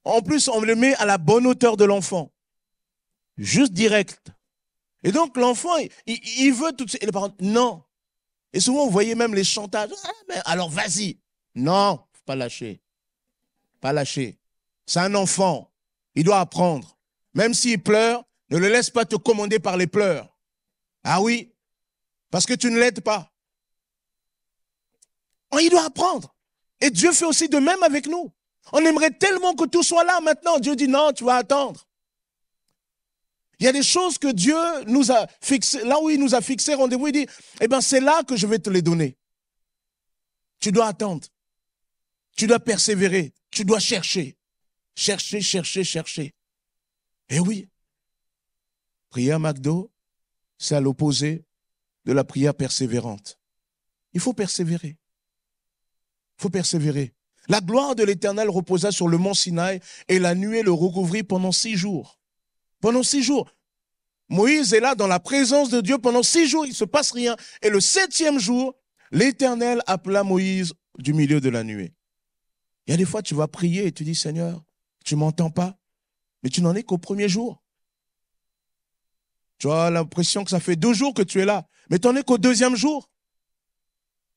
[0.03, 2.31] En plus, on le met à la bonne hauteur de l'enfant.
[3.38, 4.31] Juste direct.
[5.03, 7.03] Et donc, l'enfant, il, veut tout de suite.
[7.03, 7.10] Et
[7.41, 7.84] non.
[8.55, 9.89] Et souvent, vous voyez même les chantages.
[10.05, 11.19] Ah, alors, vas-y.
[11.55, 12.81] Non, faut pas lâcher.
[13.81, 14.39] Pas lâcher.
[14.85, 15.69] C'est un enfant.
[16.15, 16.97] Il doit apprendre.
[17.33, 20.33] Même s'il pleure, ne le laisse pas te commander par les pleurs.
[21.03, 21.53] Ah oui,
[22.31, 23.29] parce que tu ne l'aides pas.
[25.51, 26.33] Oh, il doit apprendre.
[26.79, 28.31] Et Dieu fait aussi de même avec nous.
[28.71, 30.59] On aimerait tellement que tout soit là maintenant.
[30.59, 31.85] Dieu dit non, tu vas attendre.
[33.59, 34.55] Il y a des choses que Dieu
[34.87, 37.27] nous a fixées, là où il nous a fixé rendez-vous, il dit,
[37.61, 39.17] eh bien, c'est là que je vais te les donner.
[40.59, 41.27] Tu dois attendre.
[42.35, 43.33] Tu dois persévérer.
[43.51, 44.37] Tu dois chercher.
[44.95, 46.33] Chercher, chercher, chercher.
[47.29, 47.67] Eh oui,
[49.09, 49.91] prière McDo,
[50.57, 51.45] c'est à l'opposé
[52.05, 53.39] de la prière persévérante.
[54.13, 54.97] Il faut persévérer.
[56.37, 57.13] Il faut persévérer.
[57.47, 61.51] La gloire de l'Éternel reposa sur le mont Sinaï et la nuée le recouvrit pendant
[61.51, 62.19] six jours.
[62.85, 63.49] Pendant six jours.
[64.29, 67.09] Moïse est là dans la présence de Dieu pendant six jours, il ne se passe
[67.09, 67.35] rien.
[67.63, 68.75] Et le septième jour,
[69.09, 71.95] l'Éternel appela Moïse du milieu de la nuée.
[72.85, 74.63] Il y a des fois, tu vas prier et tu dis, Seigneur,
[75.03, 75.79] tu m'entends pas
[76.43, 77.59] mais tu n'en es qu'au premier jour.
[79.57, 82.15] Tu as l'impression que ça fait deux jours que tu es là, mais tu n'en
[82.15, 83.09] es qu'au deuxième jour.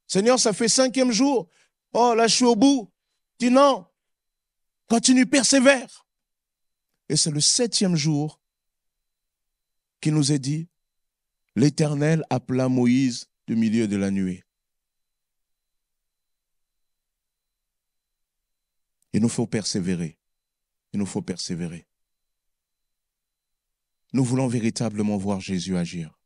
[0.06, 1.50] Seigneur, ça fait cinquième jour.
[1.92, 2.90] Oh, là, je suis au bout.
[3.38, 3.84] Dis non.
[4.88, 6.06] Continue, persévère.
[7.10, 8.37] Et c'est le septième jour
[10.00, 10.68] qui nous est dit,
[11.56, 14.44] l'Éternel appela Moïse du milieu de la nuée.
[19.12, 20.18] Il nous faut persévérer.
[20.92, 21.86] Il nous faut persévérer.
[24.12, 26.18] Nous voulons véritablement voir Jésus agir.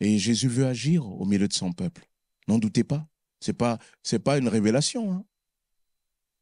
[0.00, 2.08] Et Jésus veut agir au milieu de son peuple.
[2.48, 3.08] N'en doutez pas.
[3.40, 3.78] C'est pas,
[4.24, 5.12] pas une révélation.
[5.12, 5.24] Hein.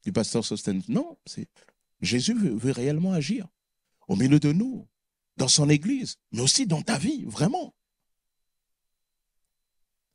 [0.05, 0.83] du pasteur Sosten.
[0.88, 1.48] Non, c'est
[2.00, 3.46] Jésus veut, réellement agir
[4.09, 4.88] au milieu de nous,
[5.37, 7.75] dans son Église, mais aussi dans ta vie, vraiment.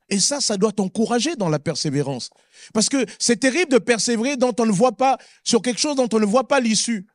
[0.09, 2.29] Et ça, ça doit t'encourager dans la persévérance.
[2.73, 6.07] Parce que c'est terrible de persévérer dont on ne voit pas, sur quelque chose dont
[6.13, 7.07] on ne voit pas l'issue.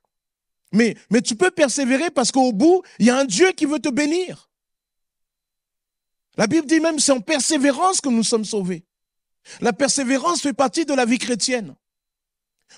[0.72, 3.78] Mais, mais tu peux persévérer parce qu'au bout, il y a un Dieu qui veut
[3.78, 4.50] te bénir.
[6.36, 8.84] La Bible dit même c'est en persévérance que nous sommes sauvés.
[9.60, 11.74] La persévérance fait partie de la vie chrétienne.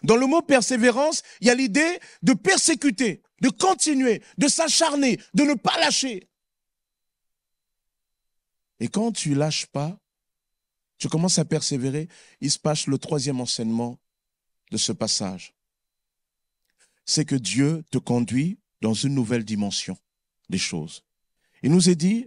[0.02, 5.42] Dans le mot persévérance, il y a l'idée de persécuter, de continuer, de s'acharner, de
[5.42, 6.26] ne pas lâcher.
[8.80, 10.00] Et quand tu lâches pas,
[10.96, 12.08] tu commences à persévérer,
[12.40, 13.98] il se passe le troisième enseignement
[14.70, 15.52] de ce passage.
[17.04, 19.98] C'est que Dieu te conduit dans une nouvelle dimension
[20.48, 21.04] des choses.
[21.62, 22.26] Il nous est dit,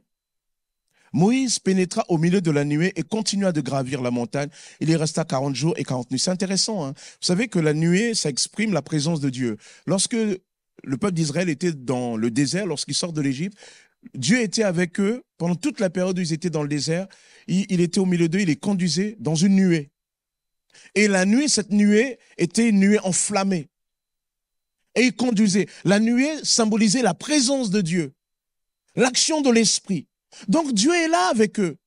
[1.14, 4.50] Moïse pénétra au milieu de la nuée et continua de gravir la montagne.
[4.82, 6.20] Il y resta 40 jours et 40 nuits.
[6.20, 6.86] C'est intéressant.
[6.86, 9.58] Hein Vous savez que la nuée, ça exprime la présence de Dieu.
[9.88, 10.16] Lorsque
[10.84, 13.58] le peuple d'Israël était dans le désert, lorsqu'ils sortent de l'Égypte,
[14.14, 17.08] Dieu était avec eux pendant toute la période où ils étaient dans le désert.
[17.48, 19.90] Il, était au milieu d'eux, il les conduisait dans une nuée.
[20.96, 23.70] Et la nuée, cette nuée était une nuée enflammée.
[24.96, 25.68] Et il conduisait.
[25.84, 28.14] La nuée symbolisait la présence de Dieu,
[28.96, 30.08] l'action de l'Esprit.
[30.48, 31.78] Donc Dieu est là avec eux.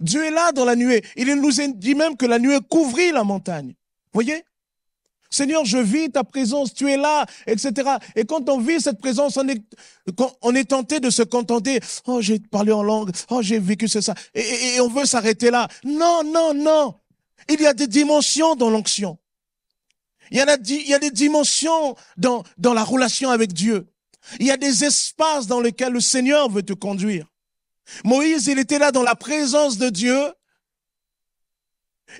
[0.00, 1.02] Dieu est là dans la nuée.
[1.16, 3.74] Il nous dit même que la nuée couvrit la montagne.
[4.12, 4.44] Voyez?
[5.32, 7.96] Seigneur, je vis ta présence, tu es là, etc.
[8.14, 9.62] Et quand on vit cette présence, on est,
[10.42, 11.80] on est tenté de se contenter.
[12.06, 13.10] Oh, j'ai parlé en langue.
[13.30, 14.14] Oh, j'ai vécu c'est ça.
[14.34, 15.68] Et, on veut s'arrêter là.
[15.84, 16.94] Non, non, non.
[17.48, 19.18] Il y a des dimensions dans l'onction.
[20.30, 23.86] Il y, a, il y a des dimensions dans, dans la relation avec Dieu.
[24.38, 27.26] Il y a des espaces dans lesquels le Seigneur veut te conduire.
[28.04, 30.18] Moïse, il était là dans la présence de Dieu.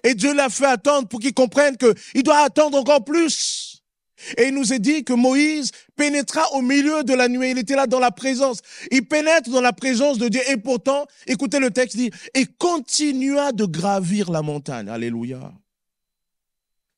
[0.05, 3.83] Et Dieu l'a fait attendre pour qu'il comprenne qu'il doit attendre encore plus.
[4.37, 7.51] Et il nous est dit que Moïse pénétra au milieu de la nuée.
[7.51, 8.61] Il était là dans la présence.
[8.91, 10.41] Il pénètre dans la présence de Dieu.
[10.51, 14.89] Et pourtant, écoutez le texte dit, et continua de gravir la montagne.
[14.89, 15.53] Alléluia.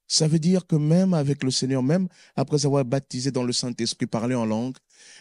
[0.06, 4.06] Ça veut dire que même avec le Seigneur, même après avoir baptisé dans le Saint-Esprit,
[4.06, 4.76] parlé en langue,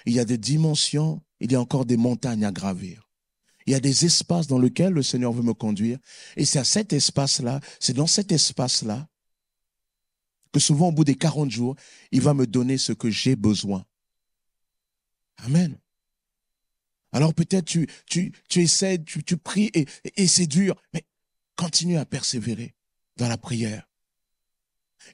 [0.06, 3.10] il y a des dimensions, il y a encore des montagnes à gravir.
[3.66, 5.98] Il y a des espaces dans lesquels le Seigneur veut me conduire.
[6.36, 9.08] Et c'est à cet espace-là, c'est dans cet espace-là
[10.52, 11.76] que souvent au bout des 40 jours,
[12.12, 13.86] il va me donner ce que j'ai besoin.
[15.38, 15.78] Amen.
[17.12, 21.04] Alors peut-être tu, tu, tu essaies, tu, tu pries et, et c'est dur, mais
[21.56, 22.76] continue à persévérer
[23.18, 23.88] dans la prière.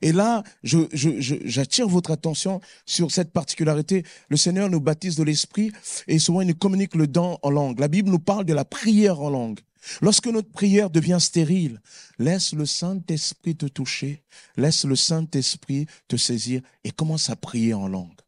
[0.01, 4.03] Et là, j'attire votre attention sur cette particularité.
[4.29, 5.71] Le Seigneur nous baptise de l'Esprit
[6.07, 7.79] et souvent il nous communique le don en langue.
[7.79, 9.59] La Bible nous parle de la prière en langue.
[10.01, 11.81] Lorsque notre prière devient stérile,
[12.17, 14.23] laisse le Saint-Esprit te toucher,
[14.57, 18.19] laisse le Saint-Esprit te saisir et commence à prier en langue.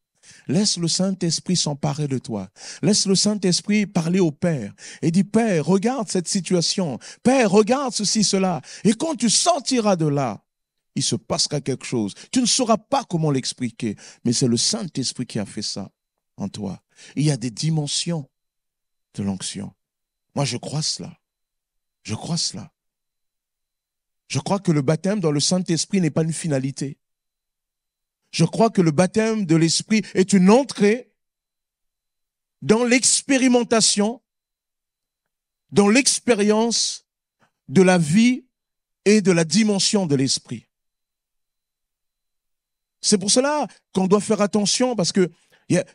[0.47, 2.49] Laisse le Saint-Esprit s'emparer de toi.
[2.81, 6.99] Laisse le Saint-Esprit parler au Père et dis, Père, regarde cette situation.
[7.23, 8.61] Père, regarde ceci, cela.
[8.83, 10.41] Et quand tu sortiras de là,
[10.95, 12.13] il se passera quelque chose.
[12.31, 15.91] Tu ne sauras pas comment l'expliquer, mais c'est le Saint-Esprit qui a fait ça
[16.37, 16.81] en toi.
[17.15, 18.29] Il y a des dimensions
[19.13, 19.73] de l'onction.
[20.35, 21.17] Moi, je crois cela.
[22.03, 22.71] Je crois cela.
[24.27, 26.97] Je crois que le baptême dans le Saint-Esprit n'est pas une finalité.
[28.31, 31.11] Je crois que le baptême de l'Esprit est une entrée
[32.61, 34.21] dans l'expérimentation,
[35.71, 37.05] dans l'expérience
[37.67, 38.45] de la vie
[39.05, 40.67] et de la dimension de l'Esprit.
[43.01, 45.29] C'est pour cela qu'on doit faire attention parce que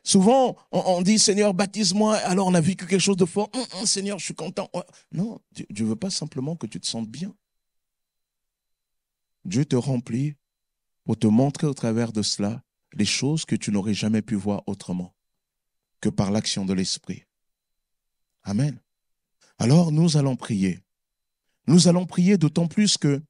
[0.02, 3.48] souvent on, dit Seigneur baptise-moi alors on a vécu quelque chose de fort.
[3.54, 4.70] Hum, hum, Seigneur je suis content.
[5.12, 5.40] Non,
[5.70, 7.34] Dieu veut pas simplement que tu te sentes bien.
[9.44, 10.34] Dieu te remplit
[11.04, 12.62] pour te montrer au travers de cela
[12.94, 15.14] les choses que tu n'aurais jamais pu voir autrement
[16.00, 17.22] que par l'action de l'Esprit.
[18.42, 18.80] Amen.
[19.58, 20.80] Alors nous allons prier.
[21.68, 23.22] Nous allons prier d'autant plus que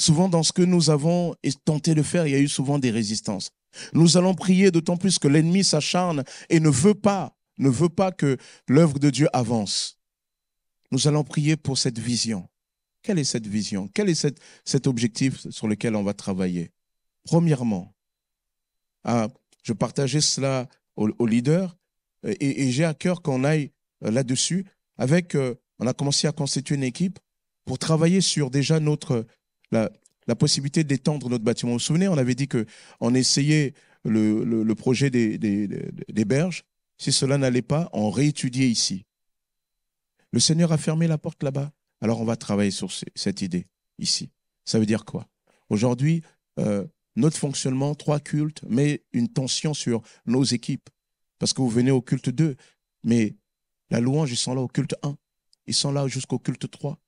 [0.00, 1.34] Souvent, dans ce que nous avons
[1.66, 3.50] tenté de faire, il y a eu souvent des résistances.
[3.92, 8.10] Nous allons prier d'autant plus que l'ennemi s'acharne et ne veut pas, ne veut pas
[8.10, 9.98] que l'œuvre de Dieu avance.
[10.90, 12.48] Nous allons prier pour cette vision.
[13.02, 13.88] Quelle est cette vision?
[13.92, 14.26] Quel est
[14.64, 16.72] cet objectif sur lequel on va travailler?
[17.24, 17.94] Premièrement,
[19.04, 19.28] ah,
[19.62, 21.76] je partageais cela aux, leaders
[22.24, 23.70] et, j'ai à cœur qu'on aille
[24.02, 24.64] euh, là-dessus
[24.96, 27.18] avec, euh, on a commencé à constituer une équipe
[27.66, 29.26] pour travailler sur déjà notre
[29.70, 29.90] la,
[30.38, 31.72] possibilité d'étendre notre bâtiment.
[31.72, 36.64] Vous vous souvenez, on avait dit qu'on essayait le, le, projet des, des, des, berges.
[36.98, 39.06] Si cela n'allait pas, on réétudiait ici.
[40.32, 41.72] Le Seigneur a fermé la porte là-bas.
[42.00, 43.66] Alors on va travailler sur cette idée
[43.98, 44.30] ici.
[44.64, 45.26] Ça veut dire quoi?
[45.68, 46.22] Aujourd'hui,
[46.58, 50.88] euh, notre fonctionnement, trois cultes, met une tension sur nos équipes.
[51.38, 52.56] Parce que vous venez au culte 2,
[53.02, 53.34] mais
[53.90, 55.16] la louange, ils sont là au culte 1.
[55.66, 56.98] Ils sont là jusqu'au culte 3.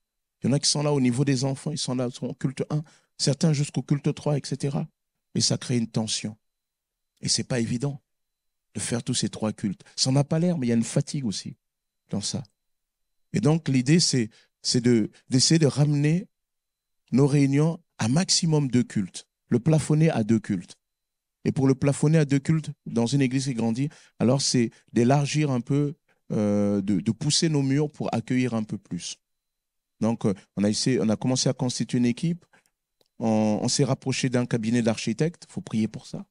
[0.42, 2.34] Il y en a qui sont là au niveau des enfants, ils sont là au
[2.34, 2.82] culte 1.
[3.18, 4.78] Certains jusqu'au culte 3, etc.
[5.34, 6.36] Et ça crée une tension.
[7.20, 8.02] Et c'est pas évident
[8.74, 9.82] de faire tous ces trois cultes.
[9.96, 11.56] Ça n'a pas l'air, mais il y a une fatigue aussi
[12.10, 12.42] dans ça.
[13.32, 14.28] Et donc, l'idée, c'est,
[14.60, 16.26] c'est de, d'essayer de ramener
[17.12, 20.76] nos réunions à maximum de cultes, le plafonner à deux cultes.
[21.44, 25.50] Et pour le plafonner à deux cultes dans une église qui grandit, alors c'est d'élargir
[25.50, 25.94] un peu,
[26.32, 29.18] euh, de, pousser nos murs pour accueillir un peu plus.
[30.02, 32.44] Donc, euh, on a commencé à constituer une équipe.
[33.18, 35.46] On, on s'est rapproché d'un cabinet d'architectes.
[35.48, 36.26] Il faut prier pour ça.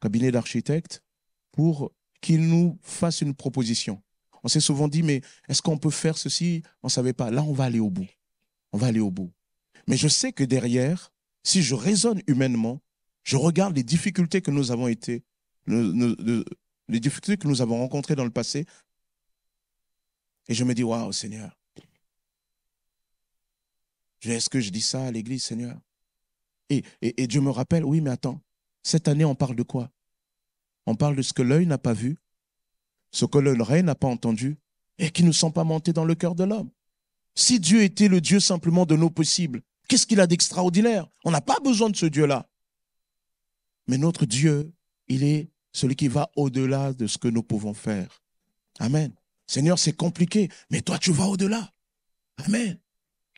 [0.00, 1.02] Cabinet d'architectes
[1.50, 4.02] pour qu'il nous fasse une proposition.
[4.44, 6.62] On s'est souvent dit, mais est-ce qu'on peut faire ceci?
[6.82, 7.30] On ne savait pas.
[7.30, 8.08] Là, on va aller au bout.
[8.72, 9.32] On va aller au bout.
[9.88, 12.80] Mais je sais que derrière, si je raisonne humainement,
[13.24, 15.24] je regarde les difficultés que nous avons été,
[15.66, 18.66] les difficultés que nous avons rencontrées dans le passé,
[20.48, 21.59] et je me dis, waouh, Seigneur.
[24.22, 25.78] Est-ce que je dis ça à l'église, Seigneur?
[26.68, 28.40] Et, Dieu me rappelle, oui, mais attends,
[28.82, 29.90] cette année, on parle de quoi?
[30.86, 32.16] On parle de ce que l'œil n'a pas vu,
[33.10, 34.56] ce que l'oreille n'a pas entendu,
[34.98, 36.70] et qui ne sont pas montés dans le cœur de l'homme.
[37.34, 41.08] Si Dieu était le Dieu simplement de nos possibles, qu'est-ce qu'il a d'extraordinaire?
[41.24, 42.48] On n'a pas besoin de ce Dieu-là.
[43.88, 44.72] Mais notre Dieu,
[45.08, 48.22] il est celui qui va au-delà de ce que nous pouvons faire.
[48.78, 49.12] Amen.
[49.46, 51.72] Seigneur, c'est compliqué, mais toi, tu vas au-delà.
[52.44, 52.78] Amen.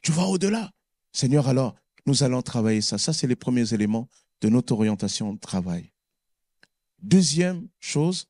[0.02, 0.70] Tu vas au-delà.
[1.12, 2.98] Seigneur, alors, nous allons travailler ça.
[2.98, 4.08] Ça, c'est les premiers éléments
[4.40, 5.92] de notre orientation de travail.
[7.00, 8.26] Deuxième chose,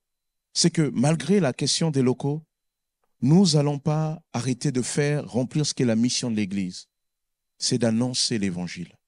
[0.53, 2.43] c'est que malgré la question des locaux,
[3.21, 6.89] nous n'allons pas arrêter de faire, remplir ce qui est la mission de l'Église.
[7.59, 8.99] C'est d'annoncer l'Évangile.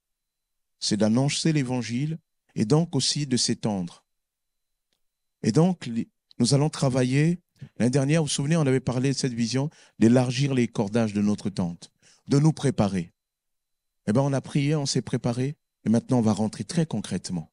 [0.79, 2.19] C'est d'annoncer l'Évangile
[2.55, 4.05] et donc aussi de s'étendre.
[5.43, 5.91] Et donc,
[6.39, 7.41] nous allons travailler.
[7.79, 11.23] L'année dernière, vous vous souvenez, on avait parlé de cette vision d'élargir les cordages de
[11.23, 11.91] notre tente,
[12.29, 13.13] de nous préparer.
[14.07, 17.53] Eh bien, on a prié, on s'est préparé, et maintenant on va rentrer très concrètement.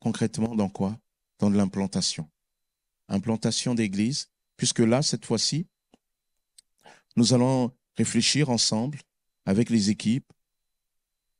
[0.00, 0.98] Concrètement dans quoi?
[1.38, 2.30] Dans l'implantation.
[3.08, 5.66] Implantation d'église, puisque là, cette fois-ci,
[7.16, 9.00] nous allons réfléchir ensemble
[9.44, 10.30] avec les équipes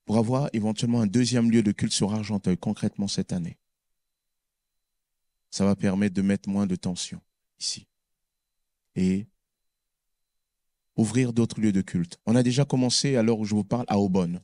[0.05, 3.59] pour avoir éventuellement un deuxième lieu de culte sur Argenteuil concrètement cette année.
[5.51, 7.21] Ça va permettre de mettre moins de tension
[7.59, 7.87] ici
[8.97, 9.27] et
[10.97, 12.19] ouvrir d'autres lieux de culte.
[12.27, 14.41] On a déjà commencé, à l'heure où je vous parle, à Aubonne.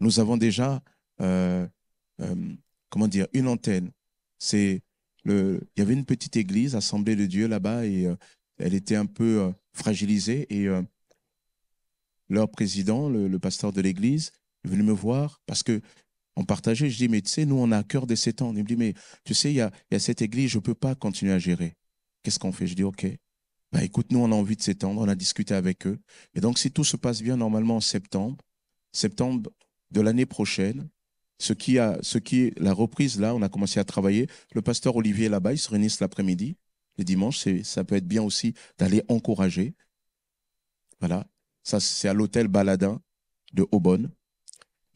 [0.00, 0.82] Nous avons déjà,
[1.20, 1.66] euh,
[2.20, 2.54] euh,
[2.88, 3.90] comment dire, une antenne.
[4.38, 4.82] C'est
[5.24, 8.16] le, il y avait une petite église, Assemblée de Dieu là-bas, et euh,
[8.58, 10.46] elle était un peu fragilisée.
[10.54, 10.68] Et
[12.28, 14.32] leur président, le, pasteur de l'église,
[14.64, 15.80] est venu me voir parce que
[16.36, 16.88] on partageait.
[16.88, 18.58] Je dis, mais tu sais, nous, on a à cœur de s'étendre.
[18.58, 20.62] Il me dit, mais tu sais, il y a, y a cette église, je ne
[20.62, 21.76] peux pas continuer à gérer.
[22.22, 22.66] Qu'est-ce qu'on fait?
[22.66, 23.06] Je dis, OK.
[23.72, 25.00] Bah, écoute, nous, on a envie de s'étendre.
[25.00, 25.98] On a discuté avec eux.
[26.34, 28.44] Et donc, si tout se passe bien, normalement, en septembre,
[28.92, 29.50] septembre
[29.90, 30.88] de l'année prochaine,
[31.38, 34.28] ce qui, a, ce qui est la reprise, là, on a commencé à travailler.
[34.54, 36.56] Le pasteur Olivier là-bas, il se réunissent l'après-midi.
[36.98, 39.74] Les dimanches, ça peut être bien aussi d'aller encourager.
[41.00, 41.26] Voilà.
[41.64, 43.00] Ça, c'est à l'hôtel Baladin
[43.54, 44.10] de Aubonne.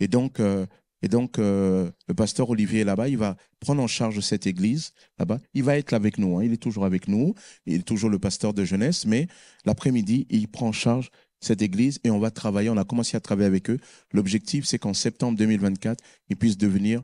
[0.00, 0.66] Et donc, euh,
[1.02, 4.92] et donc euh, le pasteur Olivier est là-bas, il va prendre en charge cette église
[5.18, 5.40] là-bas.
[5.54, 6.44] Il va être avec nous, hein.
[6.44, 7.34] il est toujours avec nous,
[7.66, 9.28] il est toujours le pasteur de jeunesse, mais
[9.64, 12.70] l'après-midi, il prend en charge cette église et on va travailler.
[12.70, 13.78] On a commencé à travailler avec eux.
[14.12, 17.02] L'objectif, c'est qu'en septembre 2024, ils puissent devenir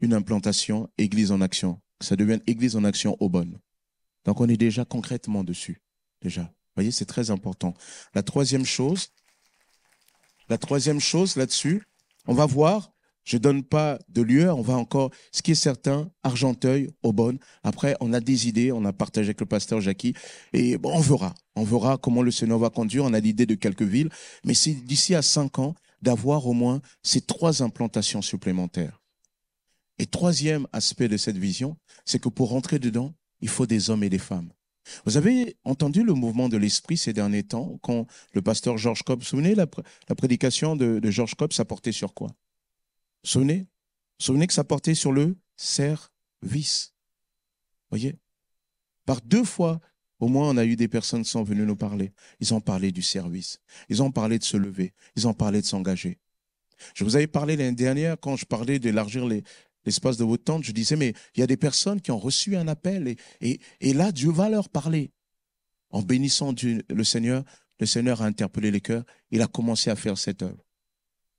[0.00, 1.80] une implantation Église en action.
[1.98, 3.58] Que ça devienne Église en action au bon.
[4.24, 5.80] Donc on est déjà concrètement dessus.
[6.20, 6.42] Déjà.
[6.42, 7.74] Vous voyez, c'est très important.
[8.14, 9.08] La troisième chose,
[10.48, 11.82] la troisième chose là-dessus,
[12.26, 16.10] on va voir je donne pas de lieu, on va encore, ce qui est certain,
[16.22, 17.38] Argenteuil, Aubonne.
[17.62, 20.14] Après, on a des idées, on a partagé avec le pasteur Jackie,
[20.52, 21.34] et on verra.
[21.56, 23.04] On verra comment le Seigneur va conduire.
[23.04, 24.10] On a l'idée de quelques villes,
[24.44, 29.00] mais c'est d'ici à cinq ans d'avoir au moins ces trois implantations supplémentaires.
[29.98, 34.02] Et troisième aspect de cette vision, c'est que pour rentrer dedans, il faut des hommes
[34.02, 34.50] et des femmes.
[35.04, 39.20] Vous avez entendu le mouvement de l'esprit ces derniers temps, quand le pasteur Georges Cobb,
[39.20, 42.30] vous souvenez, la, prédication de, de Georges Cobb, ça portait sur quoi?
[43.22, 43.66] Souvenez?
[44.18, 46.94] Souvenez que ça portait sur le service.
[47.90, 48.16] Voyez?
[49.06, 49.80] Par deux fois,
[50.20, 52.12] au moins, on a eu des personnes qui sont venues nous parler.
[52.40, 53.60] Ils ont parlé du service.
[53.88, 54.94] Ils ont parlé de se lever.
[55.16, 56.18] Ils ont parlé de s'engager.
[56.94, 59.26] Je vous avais parlé l'année dernière, quand je parlais d'élargir
[59.84, 62.56] l'espace de votre tente, je disais, mais il y a des personnes qui ont reçu
[62.56, 65.10] un appel et, là, Dieu va leur parler.
[65.90, 66.52] En bénissant
[66.88, 67.44] le Seigneur,
[67.78, 70.64] le Seigneur a interpellé les cœurs, il a commencé à faire cette œuvre.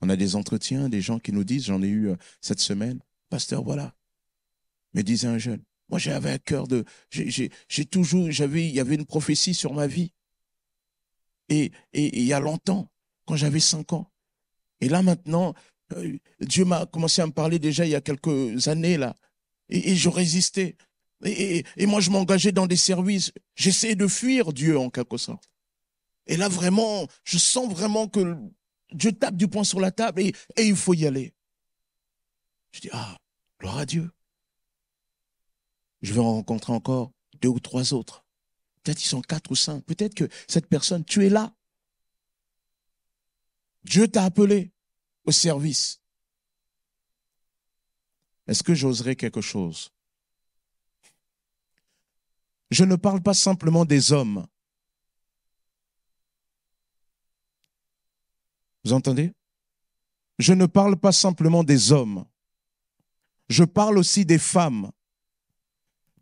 [0.01, 2.99] On a des entretiens, des gens qui nous disent, j'en ai eu euh, cette semaine,
[3.29, 3.95] pasteur, voilà,
[4.93, 8.95] me disait un jeune, moi j'avais un cœur de, j'ai toujours, j'avais, il y avait
[8.95, 10.11] une prophétie sur ma vie.
[11.49, 12.91] Et, et, il y a longtemps,
[13.25, 14.11] quand j'avais cinq ans.
[14.81, 15.53] Et là maintenant,
[16.39, 19.15] Dieu m'a commencé à me parler déjà il y a quelques années là.
[19.69, 20.75] Et, je résistais.
[21.23, 23.31] Et, moi je m'engageais dans des services.
[23.55, 25.49] J'essayais de fuir Dieu en quelque sorte.
[26.27, 28.35] Et là vraiment, je sens vraiment que
[28.91, 31.33] Dieu tape du poing sur la table et, et il faut y aller.
[32.71, 33.17] Je dis, ah,
[33.59, 34.09] gloire à Dieu.
[36.01, 37.11] Je vais en rencontrer encore
[37.41, 38.25] deux ou trois autres.
[38.83, 39.83] Peut-être ils sont quatre ou cinq.
[39.85, 41.55] Peut-être que cette personne, tu es là.
[43.83, 44.71] Dieu t'a appelé
[45.25, 46.01] au service.
[48.47, 49.91] Est-ce que j'oserais quelque chose?
[52.71, 54.47] Je ne parle pas simplement des hommes.
[58.83, 59.33] Vous entendez?
[60.37, 62.25] Je ne parle pas simplement des hommes.
[63.49, 64.91] Je parle aussi des femmes.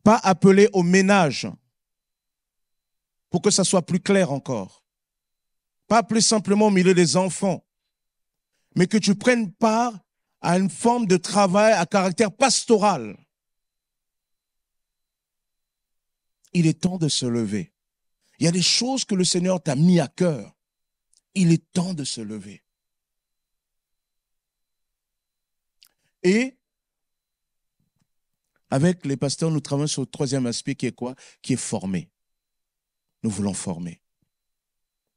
[0.03, 1.47] Pas appelées au ménage,
[3.29, 4.83] pour que ça soit plus clair encore.
[5.87, 7.65] Pas plus simplement au milieu des enfants,
[8.75, 9.97] mais que tu prennes part
[10.41, 13.17] à une forme de travail à caractère pastoral.
[16.53, 17.73] Il est temps de se lever.
[18.39, 20.55] Il y a des choses que le Seigneur t'a mis à cœur.
[21.33, 22.63] Il est temps de se lever.
[26.23, 26.57] Et
[28.69, 31.15] avec les pasteurs, nous travaillons sur le troisième aspect qui est quoi?
[31.41, 32.09] Qui est formé.
[33.21, 34.01] Nous voulons former.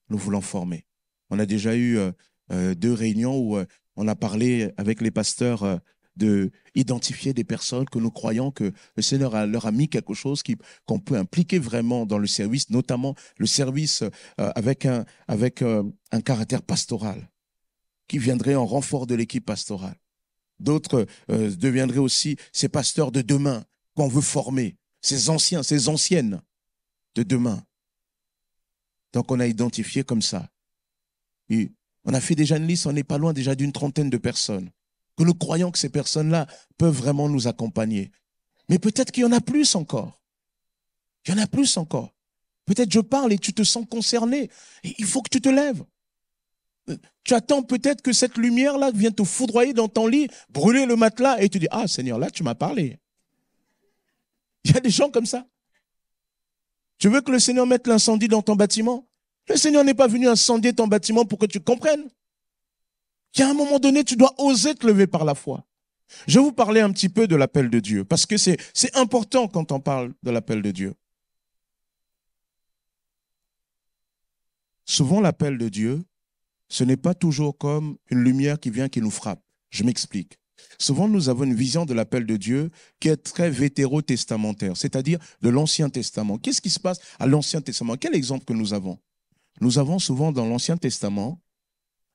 [0.08, 0.86] Nous voulons former.
[1.30, 2.12] On a déjà eu euh,
[2.50, 3.64] deux réunions où euh,
[3.96, 5.80] on a parlé avec les pasteurs
[6.16, 10.42] de identifier des personnes que nous croyons que le Seigneur leur a mis quelque chose
[10.86, 14.02] qu'on peut impliquer vraiment dans le service, notamment le service
[14.38, 17.30] avec un avec un caractère pastoral,
[18.08, 19.96] qui viendrait en renfort de l'équipe pastorale.
[20.58, 26.42] D'autres deviendraient aussi ces pasteurs de demain qu'on veut former, ces anciens, ces anciennes
[27.14, 27.62] de demain.
[29.12, 30.50] Donc on a identifié comme ça.
[32.06, 34.70] On a fait déjà une liste, on n'est pas loin déjà d'une trentaine de personnes.
[35.18, 36.46] Que nous croyons que ces personnes-là
[36.78, 38.12] peuvent vraiment nous accompagner.
[38.68, 40.22] Mais peut-être qu'il y en a plus encore.
[41.26, 42.14] Il y en a plus encore.
[42.64, 44.50] Peut-être je parle et tu te sens concerné.
[44.82, 45.84] il faut que tu te lèves.
[47.24, 51.40] Tu attends peut-être que cette lumière-là vienne te foudroyer dans ton lit, brûler le matelas
[51.40, 52.98] et tu dis, ah Seigneur, là tu m'as parlé.
[54.64, 55.44] Il y a des gens comme ça.
[56.98, 59.08] Tu veux que le Seigneur mette l'incendie dans ton bâtiment?
[59.48, 62.08] Le Seigneur n'est pas venu incendier ton bâtiment pour que tu comprennes.
[63.34, 65.64] Il y a un moment donné, tu dois oser te lever par la foi.
[66.26, 68.96] Je vais vous parler un petit peu de l'appel de Dieu, parce que c'est, c'est
[68.96, 70.94] important quand on parle de l'appel de Dieu.
[74.84, 76.04] Souvent, l'appel de Dieu,
[76.68, 79.42] ce n'est pas toujours comme une lumière qui vient qui nous frappe.
[79.70, 80.38] Je m'explique.
[80.78, 82.70] Souvent, nous avons une vision de l'appel de Dieu
[83.00, 86.38] qui est très vétérotestamentaire, c'est-à-dire de l'Ancien Testament.
[86.38, 87.96] Qu'est-ce qui se passe à l'Ancien Testament?
[87.96, 88.98] Quel exemple que nous avons?
[89.60, 91.40] Nous avons souvent dans l'Ancien Testament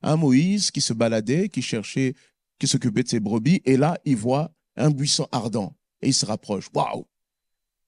[0.02, 2.14] un Moïse qui se baladait, qui cherchait,
[2.58, 6.26] qui s'occupait de ses brebis, et là, il voit un buisson ardent, et il se
[6.26, 6.68] rapproche.
[6.74, 7.06] Waouh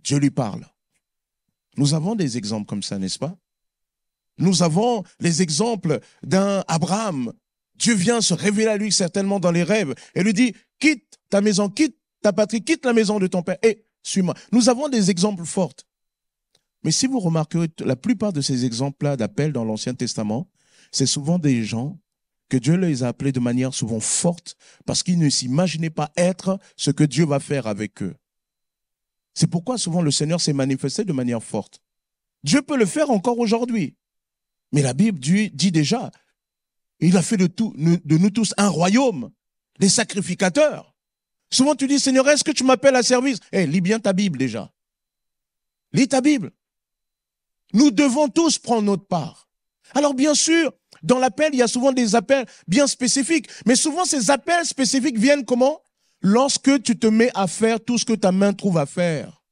[0.03, 0.67] Dieu lui parle.
[1.77, 3.37] Nous avons des exemples comme ça, n'est-ce pas?
[4.39, 7.33] Nous avons les exemples d'un Abraham
[7.77, 11.41] Dieu vient se révéler à lui certainement dans les rêves et lui dit, quitte ta
[11.41, 14.35] maison, quitte ta patrie, quitte la maison de ton père et suis-moi.
[14.53, 15.75] Nous avons des exemples forts.
[16.85, 20.51] Mais si vous remarquerez, la plupart de ces exemples-là d'appel dans l'Ancien Testament,
[20.93, 21.99] c'est souvent des gens
[22.51, 26.59] que Dieu les a appelés de manière souvent forte parce qu'ils ne s'imaginaient pas être
[26.77, 28.15] ce que Dieu va faire avec eux.
[29.33, 31.83] C'est pourquoi souvent le Seigneur s'est manifesté de manière forte.
[32.45, 33.97] Dieu peut le faire encore aujourd'hui.
[34.73, 36.11] Mais la Bible dit déjà,
[37.01, 37.49] il a fait de
[38.19, 39.31] nous tous un royaume,
[39.81, 40.95] des sacrificateurs.
[41.51, 43.39] Souvent tu dis, Seigneur, est-ce que tu m'appelles à service?
[43.53, 44.73] Eh, lis bien ta Bible déjà.
[45.93, 46.53] Lis ta Bible.
[47.73, 49.49] Nous devons tous prendre notre part.
[49.95, 53.49] Alors bien sûr, dans l'appel, il y a souvent des appels bien spécifiques.
[53.67, 55.81] Mais souvent, ces appels spécifiques viennent comment?
[56.21, 59.43] Lorsque tu te mets à faire tout ce que ta main trouve à faire.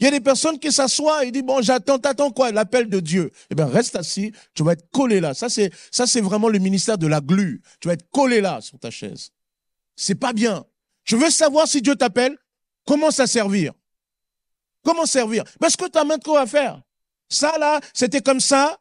[0.00, 2.52] Il y a des personnes qui s'assoient et disent, bon, j'attends, t'attends quoi?
[2.52, 3.32] L'appel de Dieu.
[3.50, 5.34] Eh bien, reste assis, tu vas être collé là.
[5.34, 7.62] Ça, c'est, ça, c'est vraiment le ministère de la glu.
[7.80, 9.30] Tu vas être collé là, sur ta chaise.
[9.96, 10.64] C'est pas bien.
[11.04, 12.36] Je veux savoir si Dieu t'appelle,
[12.86, 13.72] commence à servir?
[14.84, 15.44] Comment servir?
[15.60, 16.80] Parce que ta main trop à faire.
[17.28, 18.78] Ça, là, c'était comme ça.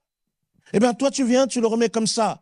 [0.73, 2.41] Eh bien, toi, tu viens, tu le remets comme ça.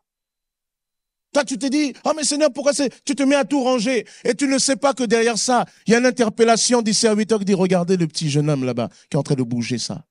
[1.34, 4.08] Toi, tu te dis, oh mais Seigneur, pourquoi c'est, tu te mets à tout ranger?
[4.24, 7.40] Et tu ne sais pas que derrière ça, il y a une interpellation du serviteur
[7.40, 10.06] qui dit, regardez le petit jeune homme là-bas qui est en train de bouger ça.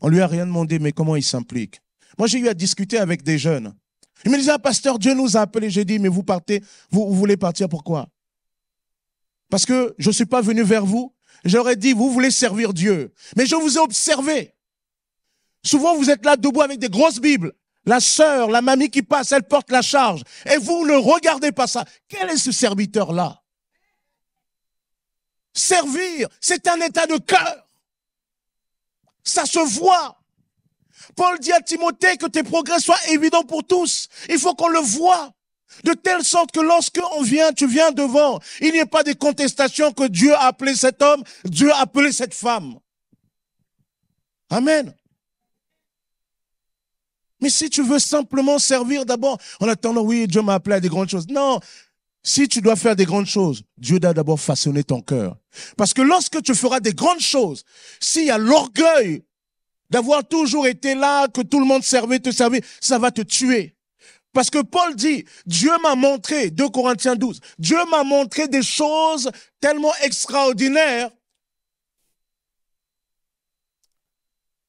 [0.00, 1.80] On lui a rien demandé, mais comment il s'implique?
[2.16, 3.74] Moi, j'ai eu à discuter avec des jeunes.
[4.24, 5.68] Ils me disaient, ah, pasteur, Dieu nous a appelés.
[5.68, 8.08] J'ai dit, mais vous partez, vous, vous voulez partir pourquoi?
[9.50, 11.12] Parce que je ne suis pas venu vers vous.
[11.44, 13.12] J'aurais dit, vous voulez servir Dieu.
[13.36, 14.54] Mais je vous ai observé.
[15.64, 17.52] Souvent, vous êtes là debout avec des grosses Bibles.
[17.86, 20.22] La sœur, la mamie qui passe, elle porte la charge.
[20.46, 21.84] Et vous ne regardez pas ça.
[22.08, 23.42] Quel est ce serviteur-là?
[25.52, 27.68] Servir, c'est un état de cœur.
[29.24, 30.20] Ça se voit.
[31.16, 34.08] Paul dit à Timothée que tes progrès soient évidents pour tous.
[34.28, 35.32] Il faut qu'on le voit.
[35.84, 39.12] De telle sorte que lorsque on vient, tu viens devant, il n'y ait pas de
[39.12, 42.78] contestation que Dieu a appelé cet homme, Dieu a appelé cette femme.
[44.50, 44.92] Amen.
[47.40, 50.88] Mais si tu veux simplement servir d'abord en attendant, oui, Dieu m'a appelé à des
[50.88, 51.28] grandes choses.
[51.28, 51.60] Non.
[52.22, 55.38] Si tu dois faire des grandes choses, Dieu doit d'abord façonner ton cœur.
[55.76, 57.64] Parce que lorsque tu feras des grandes choses,
[57.98, 59.22] s'il y a l'orgueil
[59.88, 63.74] d'avoir toujours été là, que tout le monde servait, te servait, ça va te tuer.
[64.32, 69.30] Parce que Paul dit, Dieu m'a montré, 2 Corinthiens 12, Dieu m'a montré des choses
[69.58, 71.10] tellement extraordinaires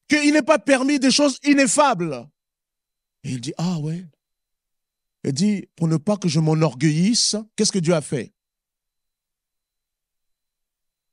[0.08, 2.28] qu'il n'est pas permis des choses ineffables.
[3.24, 4.04] Et il dit, ah ouais.
[5.24, 8.32] Il dit, pour ne pas que je m'enorgueillisse, qu'est-ce que Dieu a fait?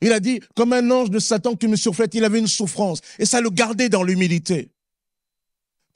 [0.02, 3.02] Il a dit, comme un ange de Satan qui me surflète, il avait une souffrance.
[3.20, 4.72] Et ça le gardait dans l'humilité.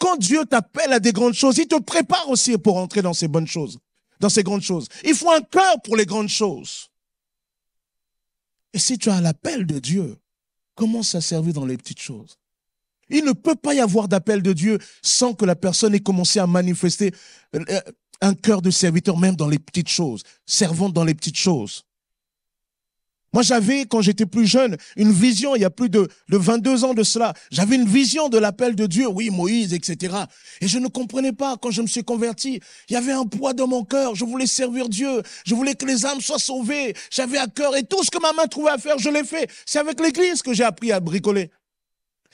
[0.03, 3.29] Quand Dieu t'appelle à des grandes choses, il te prépare aussi pour entrer dans ces
[3.29, 3.79] bonnes choses,
[4.19, 4.89] dans ces grandes choses.
[5.05, 6.89] Il faut un cœur pour les grandes choses.
[8.73, 10.17] Et si tu as l'appel de Dieu,
[10.75, 12.37] commence à servir dans les petites choses.
[13.07, 16.37] Il ne peut pas y avoir d'appel de Dieu sans que la personne ait commencé
[16.37, 17.13] à manifester
[17.55, 17.63] euh,
[18.19, 21.85] un cœur de serviteur, même dans les petites choses, servant dans les petites choses.
[23.33, 26.83] Moi, j'avais, quand j'étais plus jeune, une vision, il y a plus de, de 22
[26.83, 30.15] ans de cela, j'avais une vision de l'appel de Dieu, oui, Moïse, etc.
[30.61, 32.61] Et je ne comprenais pas quand je me suis converti.
[32.89, 35.85] Il y avait un poids dans mon cœur, je voulais servir Dieu, je voulais que
[35.85, 38.77] les âmes soient sauvées, j'avais à cœur, et tout ce que ma main trouvait à
[38.77, 39.49] faire, je l'ai fait.
[39.65, 41.49] C'est avec l'église que j'ai appris à bricoler.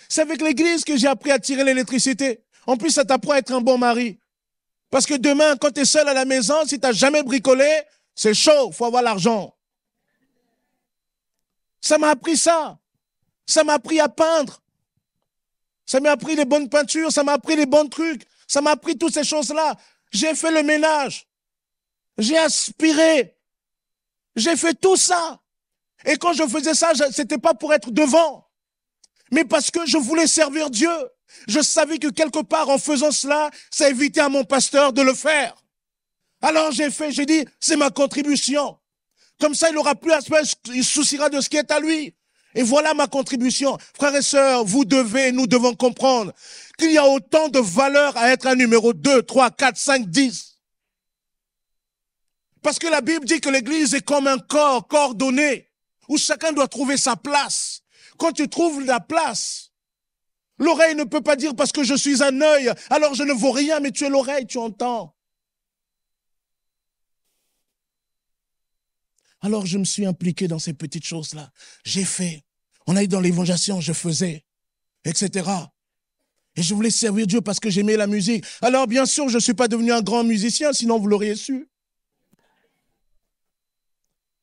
[0.09, 2.41] C'est avec l'église que j'ai appris à tirer l'électricité.
[2.67, 4.19] En plus, ça t'apprend à être un bon mari.
[4.91, 7.69] Parce que demain, quand tu es seul à la maison, si tu jamais bricolé,
[8.15, 9.53] c'est chaud, faut avoir l'argent.
[11.81, 12.77] Ça m'a appris ça.
[13.45, 14.61] Ça m'a appris à peindre.
[15.85, 18.97] Ça m'a appris les bonnes peintures, ça m'a appris les bons trucs, ça m'a appris
[18.97, 19.75] toutes ces choses-là.
[20.11, 21.27] J'ai fait le ménage.
[22.17, 23.35] J'ai aspiré.
[24.35, 25.39] J'ai fait tout ça.
[26.05, 28.47] Et quand je faisais ça, c'était pas pour être devant,
[29.31, 30.91] mais parce que je voulais servir Dieu.
[31.47, 35.13] Je savais que quelque part, en faisant cela, ça évitait à mon pasteur de le
[35.13, 35.55] faire.
[36.41, 38.78] Alors j'ai fait, j'ai dit, c'est ma contribution.
[39.39, 40.29] Comme ça, il aura plus à se
[40.73, 42.13] il souciera de ce qui est à lui.
[42.55, 43.77] Et voilà ma contribution.
[43.95, 46.33] Frères et sœurs, vous devez, nous devons comprendre
[46.77, 50.57] qu'il y a autant de valeur à être un numéro 2, 3, 4, 5, 10.
[52.61, 55.69] Parce que la Bible dit que l'église est comme un corps coordonné,
[56.09, 57.81] où chacun doit trouver sa place.
[58.17, 59.71] Quand tu trouves la place,
[60.57, 63.53] l'oreille ne peut pas dire parce que je suis un œil, alors je ne vois
[63.53, 65.15] rien, mais tu es l'oreille, tu entends.
[69.41, 71.51] Alors je me suis impliqué dans ces petites choses-là.
[71.83, 72.43] J'ai fait.
[72.87, 74.43] On a eu dans l'évangélisation, je faisais,
[75.05, 75.49] etc.
[76.55, 78.43] Et je voulais servir Dieu parce que j'aimais la musique.
[78.61, 81.69] Alors bien sûr, je ne suis pas devenu un grand musicien, sinon vous l'auriez su.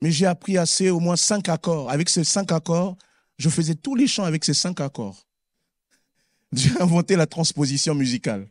[0.03, 1.91] Mais j'ai appris assez, au moins cinq accords.
[1.91, 2.97] Avec ces cinq accords,
[3.39, 5.27] je faisais tous les chants avec ces cinq accords.
[6.53, 8.47] J'ai inventé la transposition musicale.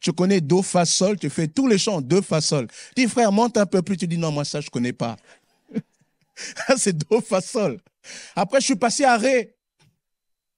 [0.00, 2.66] Tu connais Do, Fa, Sol, tu fais tous les chants Do, Fa, Sol.
[2.96, 5.16] Dis frère, monte un peu plus, tu dis non, moi ça je connais pas.
[6.76, 7.80] c'est Do, Fa, Sol.
[8.34, 9.56] Après, je suis passé à Ré.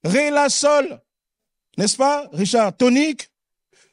[0.05, 1.01] Ré, La, Sol.
[1.79, 2.77] N'est-ce pas, Richard?
[2.77, 3.31] Tonique,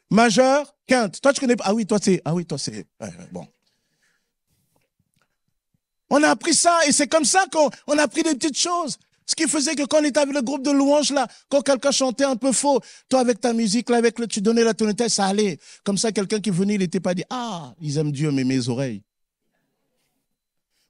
[0.10, 1.20] majeur, quinte.
[1.22, 1.66] Toi, tu connais pas?
[1.68, 2.22] Ah oui, toi, c'est.
[2.24, 2.88] Ah oui, toi, c'est.
[3.32, 3.48] bon.
[6.10, 8.98] On a appris ça et c'est comme ça qu'on a appris des petites choses.
[9.26, 11.92] Ce qui faisait que quand on était avec le groupe de louanges là, quand quelqu'un
[11.92, 12.80] chantait un peu faux,
[13.10, 15.58] toi avec ta musique là, avec le, tu donnais la tonalité, ça allait.
[15.84, 18.70] Comme ça, quelqu'un qui venait, il n'était pas dit, ah, ils aiment Dieu, mais mes
[18.70, 19.02] oreilles.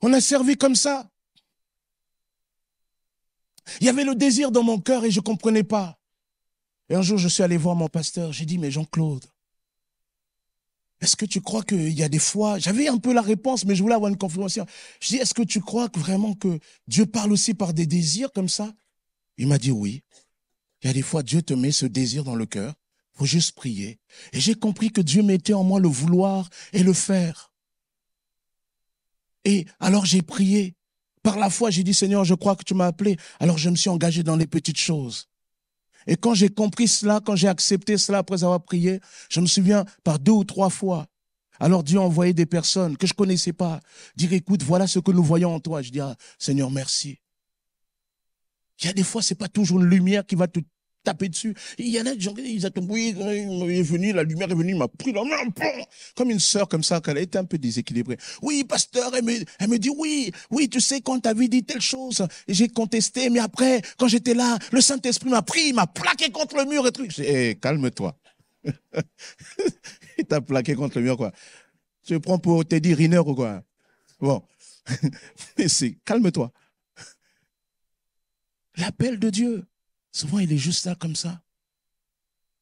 [0.03, 1.09] On a servi comme ça.
[3.79, 5.97] Il y avait le désir dans mon cœur et je ne comprenais pas.
[6.89, 8.33] Et un jour, je suis allé voir mon pasteur.
[8.33, 9.25] J'ai dit, mais Jean-Claude,
[10.99, 13.75] est-ce que tu crois qu'il y a des fois, j'avais un peu la réponse, mais
[13.75, 14.65] je voulais avoir une confirmation.
[14.99, 18.49] Je dis, est-ce que tu crois vraiment que Dieu parle aussi par des désirs comme
[18.49, 18.73] ça?
[19.37, 20.03] Il m'a dit oui.
[20.81, 22.73] Il y a des fois, Dieu te met ce désir dans le cœur.
[23.13, 23.99] Faut juste prier.
[24.33, 27.52] Et j'ai compris que Dieu mettait en moi le vouloir et le faire.
[29.45, 30.75] Et alors j'ai prié.
[31.21, 33.17] Par la foi, j'ai dit, Seigneur, je crois que tu m'as appelé.
[33.39, 35.29] Alors je me suis engagé dans les petites choses.
[36.05, 39.85] Et quand j'ai compris cela, quand j'ai accepté cela après avoir prié, je me souviens
[40.03, 41.07] par deux ou trois fois.
[41.59, 43.79] Alors Dieu a envoyé des personnes que je connaissais pas,
[44.15, 45.81] dire écoute, voilà ce que nous voyons en toi.
[45.81, 47.19] Je dis ah, Seigneur, merci.
[48.81, 50.59] Il y a des fois, c'est pas toujours une lumière qui va te
[51.03, 51.53] taper dessus.
[51.77, 54.55] il y en a des gens ils attendent, oui, il est venu, la lumière est
[54.55, 55.35] venue, il m'a pris la main,
[56.15, 58.17] comme une sœur comme ça, qu'elle était un peu déséquilibrée.
[58.41, 61.81] Oui, pasteur, elle me, elle me dit, oui, oui, tu sais, quand t'avais dit telle
[61.81, 66.29] chose, j'ai contesté, mais après, quand j'étais là, le Saint-Esprit m'a pris, il m'a plaqué
[66.31, 67.17] contre le mur et truc.
[67.19, 68.17] Hey, calme-toi.
[70.17, 71.31] il t'a plaqué contre le mur, quoi.
[72.05, 73.63] Tu prends pour Teddy Riner ou quoi?
[74.19, 74.43] Bon.
[75.57, 76.51] mais c'est, calme-toi.
[78.77, 79.65] L'appel de Dieu.
[80.13, 81.41] Souvent, il est juste là comme ça.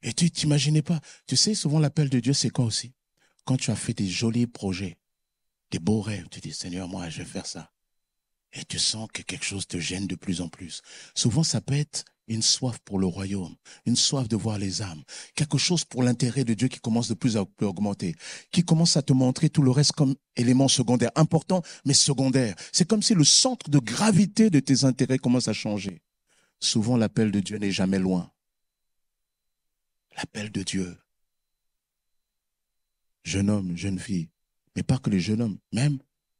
[0.02, 1.00] Et tu t'imaginais pas.
[1.28, 2.94] Tu sais, souvent, l'appel de Dieu, c'est quoi aussi?
[3.46, 4.98] Quand tu as fait des jolis projets,
[5.70, 7.72] des beaux rêves, tu dis, Seigneur, moi, je vais faire ça.
[8.54, 10.82] Et tu sens que quelque chose te gêne de plus en plus.
[11.14, 15.04] Souvent, ça peut être une soif pour le royaume, une soif de voir les âmes,
[15.36, 18.16] quelque chose pour l'intérêt de Dieu qui commence de plus en plus à augmenter,
[18.52, 22.56] qui commence à te montrer tout le reste comme élément secondaire, important, mais secondaire.
[22.72, 26.02] C'est comme si le centre de gravité de tes intérêts commence à changer.
[26.62, 28.32] Souvent, l'appel de Dieu n'est jamais loin.
[30.16, 30.98] L'appel de Dieu.
[33.24, 34.30] Jeune homme, jeune fille,
[34.76, 36.00] mais pas que les jeunes hommes, même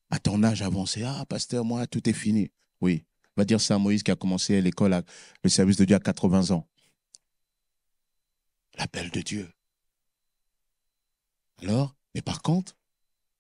[0.10, 1.04] à ton âge avancé.
[1.04, 2.52] Ah, pasteur, moi, tout est fini.
[2.82, 3.06] Oui,
[3.36, 5.04] va dire ça à Moïse qui a commencé l'école,
[5.44, 6.68] le service de Dieu à 80 ans.
[8.78, 9.52] L'appel de Dieu.
[11.62, 12.78] Alors, mais par contre,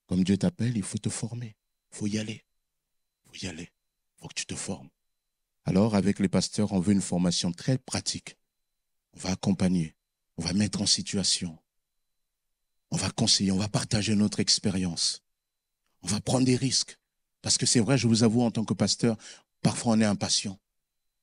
[0.08, 1.56] comme Dieu t'appelle, il faut te former.
[1.92, 2.44] Il faut y aller.
[3.26, 3.70] Il faut y aller.
[4.18, 4.90] Il faut que tu te formes.
[5.66, 8.38] Alors, avec les pasteurs, on veut une formation très pratique.
[9.14, 9.95] On va accompagner,
[10.38, 11.57] on va mettre en situation,
[12.91, 15.22] on va conseiller, on va partager notre expérience,
[16.01, 16.97] on va prendre des risques.
[17.41, 19.18] Parce que c'est vrai, je vous avoue, en tant que pasteur,
[19.62, 20.57] parfois on est impatient.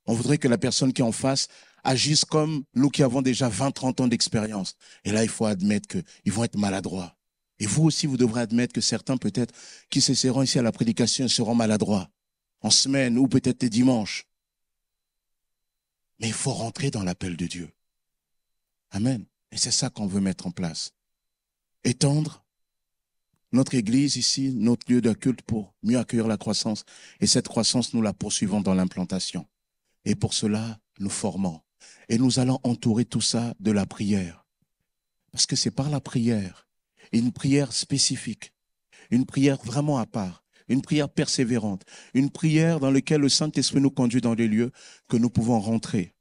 [0.07, 1.49] On voudrait que la personne qui est en face
[1.85, 4.75] agisse comme nous qui avons déjà 20, 30 ans d'expérience.
[5.05, 7.17] Et là, il faut admettre qu'ils vont être maladroits.
[7.59, 9.55] Et vous aussi, vous devrez admettre que certains, peut-être,
[9.91, 12.09] qui s'essaieront ici à la prédication, seront maladroits.
[12.61, 14.28] En semaine ou peut-être les dimanches.
[16.21, 17.71] Mais il faut rentrer dans l'appel de Dieu.
[18.91, 19.25] Amen.
[19.53, 20.93] Et c'est ça qu'on veut mettre en place.
[21.85, 22.45] Étendre
[23.53, 26.85] notre église ici, notre lieu de culte pour mieux accueillir la croissance.
[27.21, 29.47] Et cette croissance, nous la poursuivons dans l'implantation.
[30.05, 31.61] Et pour cela, nous formons.
[32.09, 34.47] Et nous allons entourer tout ça de la prière.
[35.33, 36.67] Parce que c'est par la prière,
[37.13, 38.53] une prière spécifique,
[39.11, 43.91] une prière vraiment à part, une prière persévérante, une prière dans laquelle le Saint-Esprit nous
[43.91, 44.71] conduit dans des lieux
[45.09, 46.15] que nous pouvons rentrer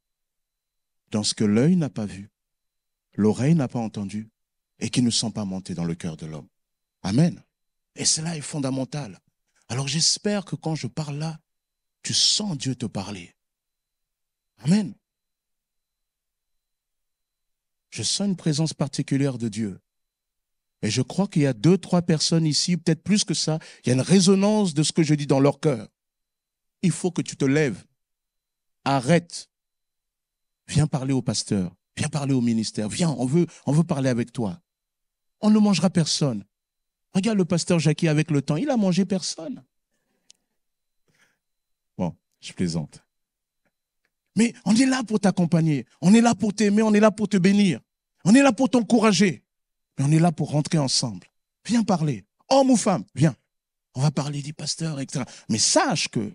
[1.12, 2.30] dans ce que l'œil n'a pas vu,
[3.14, 4.30] l'oreille n'a pas entendu
[4.80, 6.48] et qui ne sont pas montés dans le cœur de l'homme.
[7.02, 7.42] Amen.
[7.96, 9.20] Et cela est fondamental.
[9.70, 11.40] Alors j'espère que quand je parle là,
[12.04, 13.36] tu sens Dieu te parler.
[14.60, 14.94] Amen.
[17.90, 19.80] Je sens une présence particulière de Dieu.
[20.82, 23.90] Et je crois qu'il y a deux, trois personnes ici, peut-être plus que ça, il
[23.90, 25.88] y a une résonance de ce que je dis dans leur cœur.
[26.84, 27.84] Il faut que tu te lèves.
[28.86, 29.50] Arrête.
[30.68, 31.76] Viens parler au pasteur.
[31.96, 32.90] Viens parler au ministère.
[32.90, 34.62] Viens, on veut, on veut parler avec toi.
[35.42, 36.46] On ne mangera personne.
[37.14, 38.58] Regarde le pasteur Jackie avec le temps.
[38.58, 39.64] Il a mangé personne.
[41.98, 43.04] Bon, je plaisante.
[44.36, 45.86] Mais on est là pour t'accompagner.
[46.02, 46.84] On est là pour t'aimer.
[46.84, 47.80] On est là pour te bénir.
[48.24, 49.44] On est là pour t'encourager.
[49.98, 51.28] Mais on est là pour rentrer ensemble.
[51.66, 52.26] Viens parler.
[52.50, 53.36] Homme ou femme, viens.
[53.96, 55.26] On va parler du pasteur, etc.
[55.50, 56.32] Mais sache que,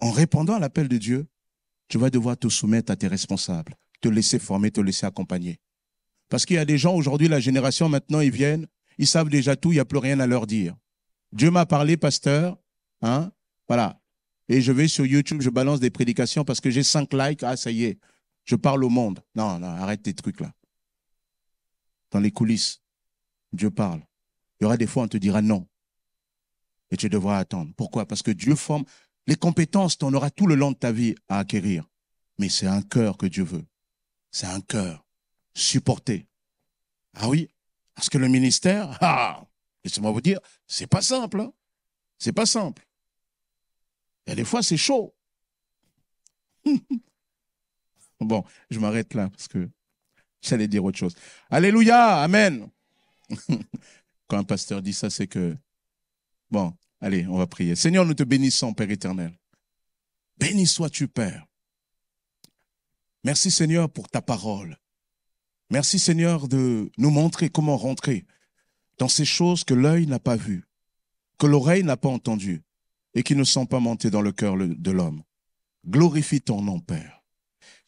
[0.00, 1.26] en répondant à l'appel de Dieu,
[1.88, 5.58] tu vas devoir te soumettre à tes responsables, te laisser former, te laisser accompagner.
[6.28, 8.66] Parce qu'il y a des gens aujourd'hui, la génération maintenant, ils viennent,
[8.98, 10.76] ils savent déjà tout, il n'y a plus rien à leur dire.
[11.32, 12.58] Dieu m'a parlé, pasteur,
[13.02, 13.30] hein,
[13.66, 14.00] voilà.
[14.48, 17.56] Et je vais sur YouTube, je balance des prédications parce que j'ai cinq likes, ah
[17.56, 17.98] ça y est,
[18.44, 19.20] je parle au monde.
[19.34, 20.52] Non, non, arrête tes trucs là
[22.10, 22.82] dans les coulisses,
[23.52, 24.00] Dieu parle.
[24.60, 25.66] Il y aura des fois, on te dira non.
[26.90, 27.72] Et tu devras attendre.
[27.76, 28.06] Pourquoi?
[28.06, 28.84] Parce que Dieu forme
[29.26, 31.84] les compétences, tu en auras tout le long de ta vie à acquérir.
[32.38, 33.66] Mais c'est un cœur que Dieu veut.
[34.30, 35.06] C'est un cœur
[35.54, 36.26] supporté.
[37.14, 37.50] Ah oui,
[37.94, 39.44] parce que le ministère, ah,
[39.84, 41.40] laissez-moi vous dire, c'est pas simple.
[41.40, 41.52] Hein.
[42.18, 42.86] c'est pas simple.
[44.26, 45.14] A des fois, c'est chaud.
[48.20, 49.68] bon, je m'arrête là parce que
[50.40, 51.14] J'allais dire autre chose.
[51.50, 52.68] Alléluia, Amen.
[54.28, 55.56] Quand un pasteur dit ça, c'est que,
[56.50, 57.74] bon, allez, on va prier.
[57.74, 59.32] Seigneur, nous te bénissons, Père éternel.
[60.38, 61.46] Béni sois-tu, Père.
[63.24, 64.78] Merci, Seigneur, pour ta parole.
[65.70, 68.24] Merci, Seigneur, de nous montrer comment rentrer
[68.98, 70.64] dans ces choses que l'œil n'a pas vues,
[71.38, 72.62] que l'oreille n'a pas entendues
[73.14, 75.22] et qui ne sont pas montées dans le cœur de l'homme.
[75.86, 77.17] Glorifie ton nom, Père.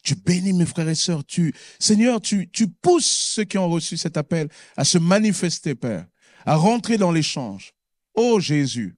[0.01, 1.23] Tu bénis mes frères et sœurs.
[1.25, 2.47] Tu, Seigneur, tu,
[2.81, 6.07] pousses ceux qui ont reçu cet appel à se manifester, Père,
[6.45, 7.73] à rentrer dans l'échange.
[8.13, 8.95] Oh Jésus,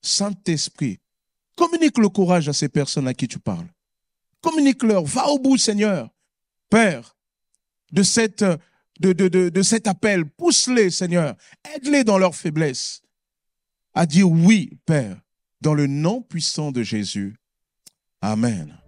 [0.00, 0.98] Saint-Esprit,
[1.56, 3.68] communique le courage à ces personnes à qui tu parles.
[4.40, 6.08] Communique-leur, va au bout, Seigneur.
[6.70, 7.16] Père,
[7.92, 8.42] de cet
[9.86, 11.36] appel, pousse-les, Seigneur.
[11.74, 13.02] Aide-les dans leur faiblesse
[13.98, 15.20] à dire oui, Père,
[15.60, 17.34] dans le nom puissant de Jésus.
[18.20, 18.78] Amen.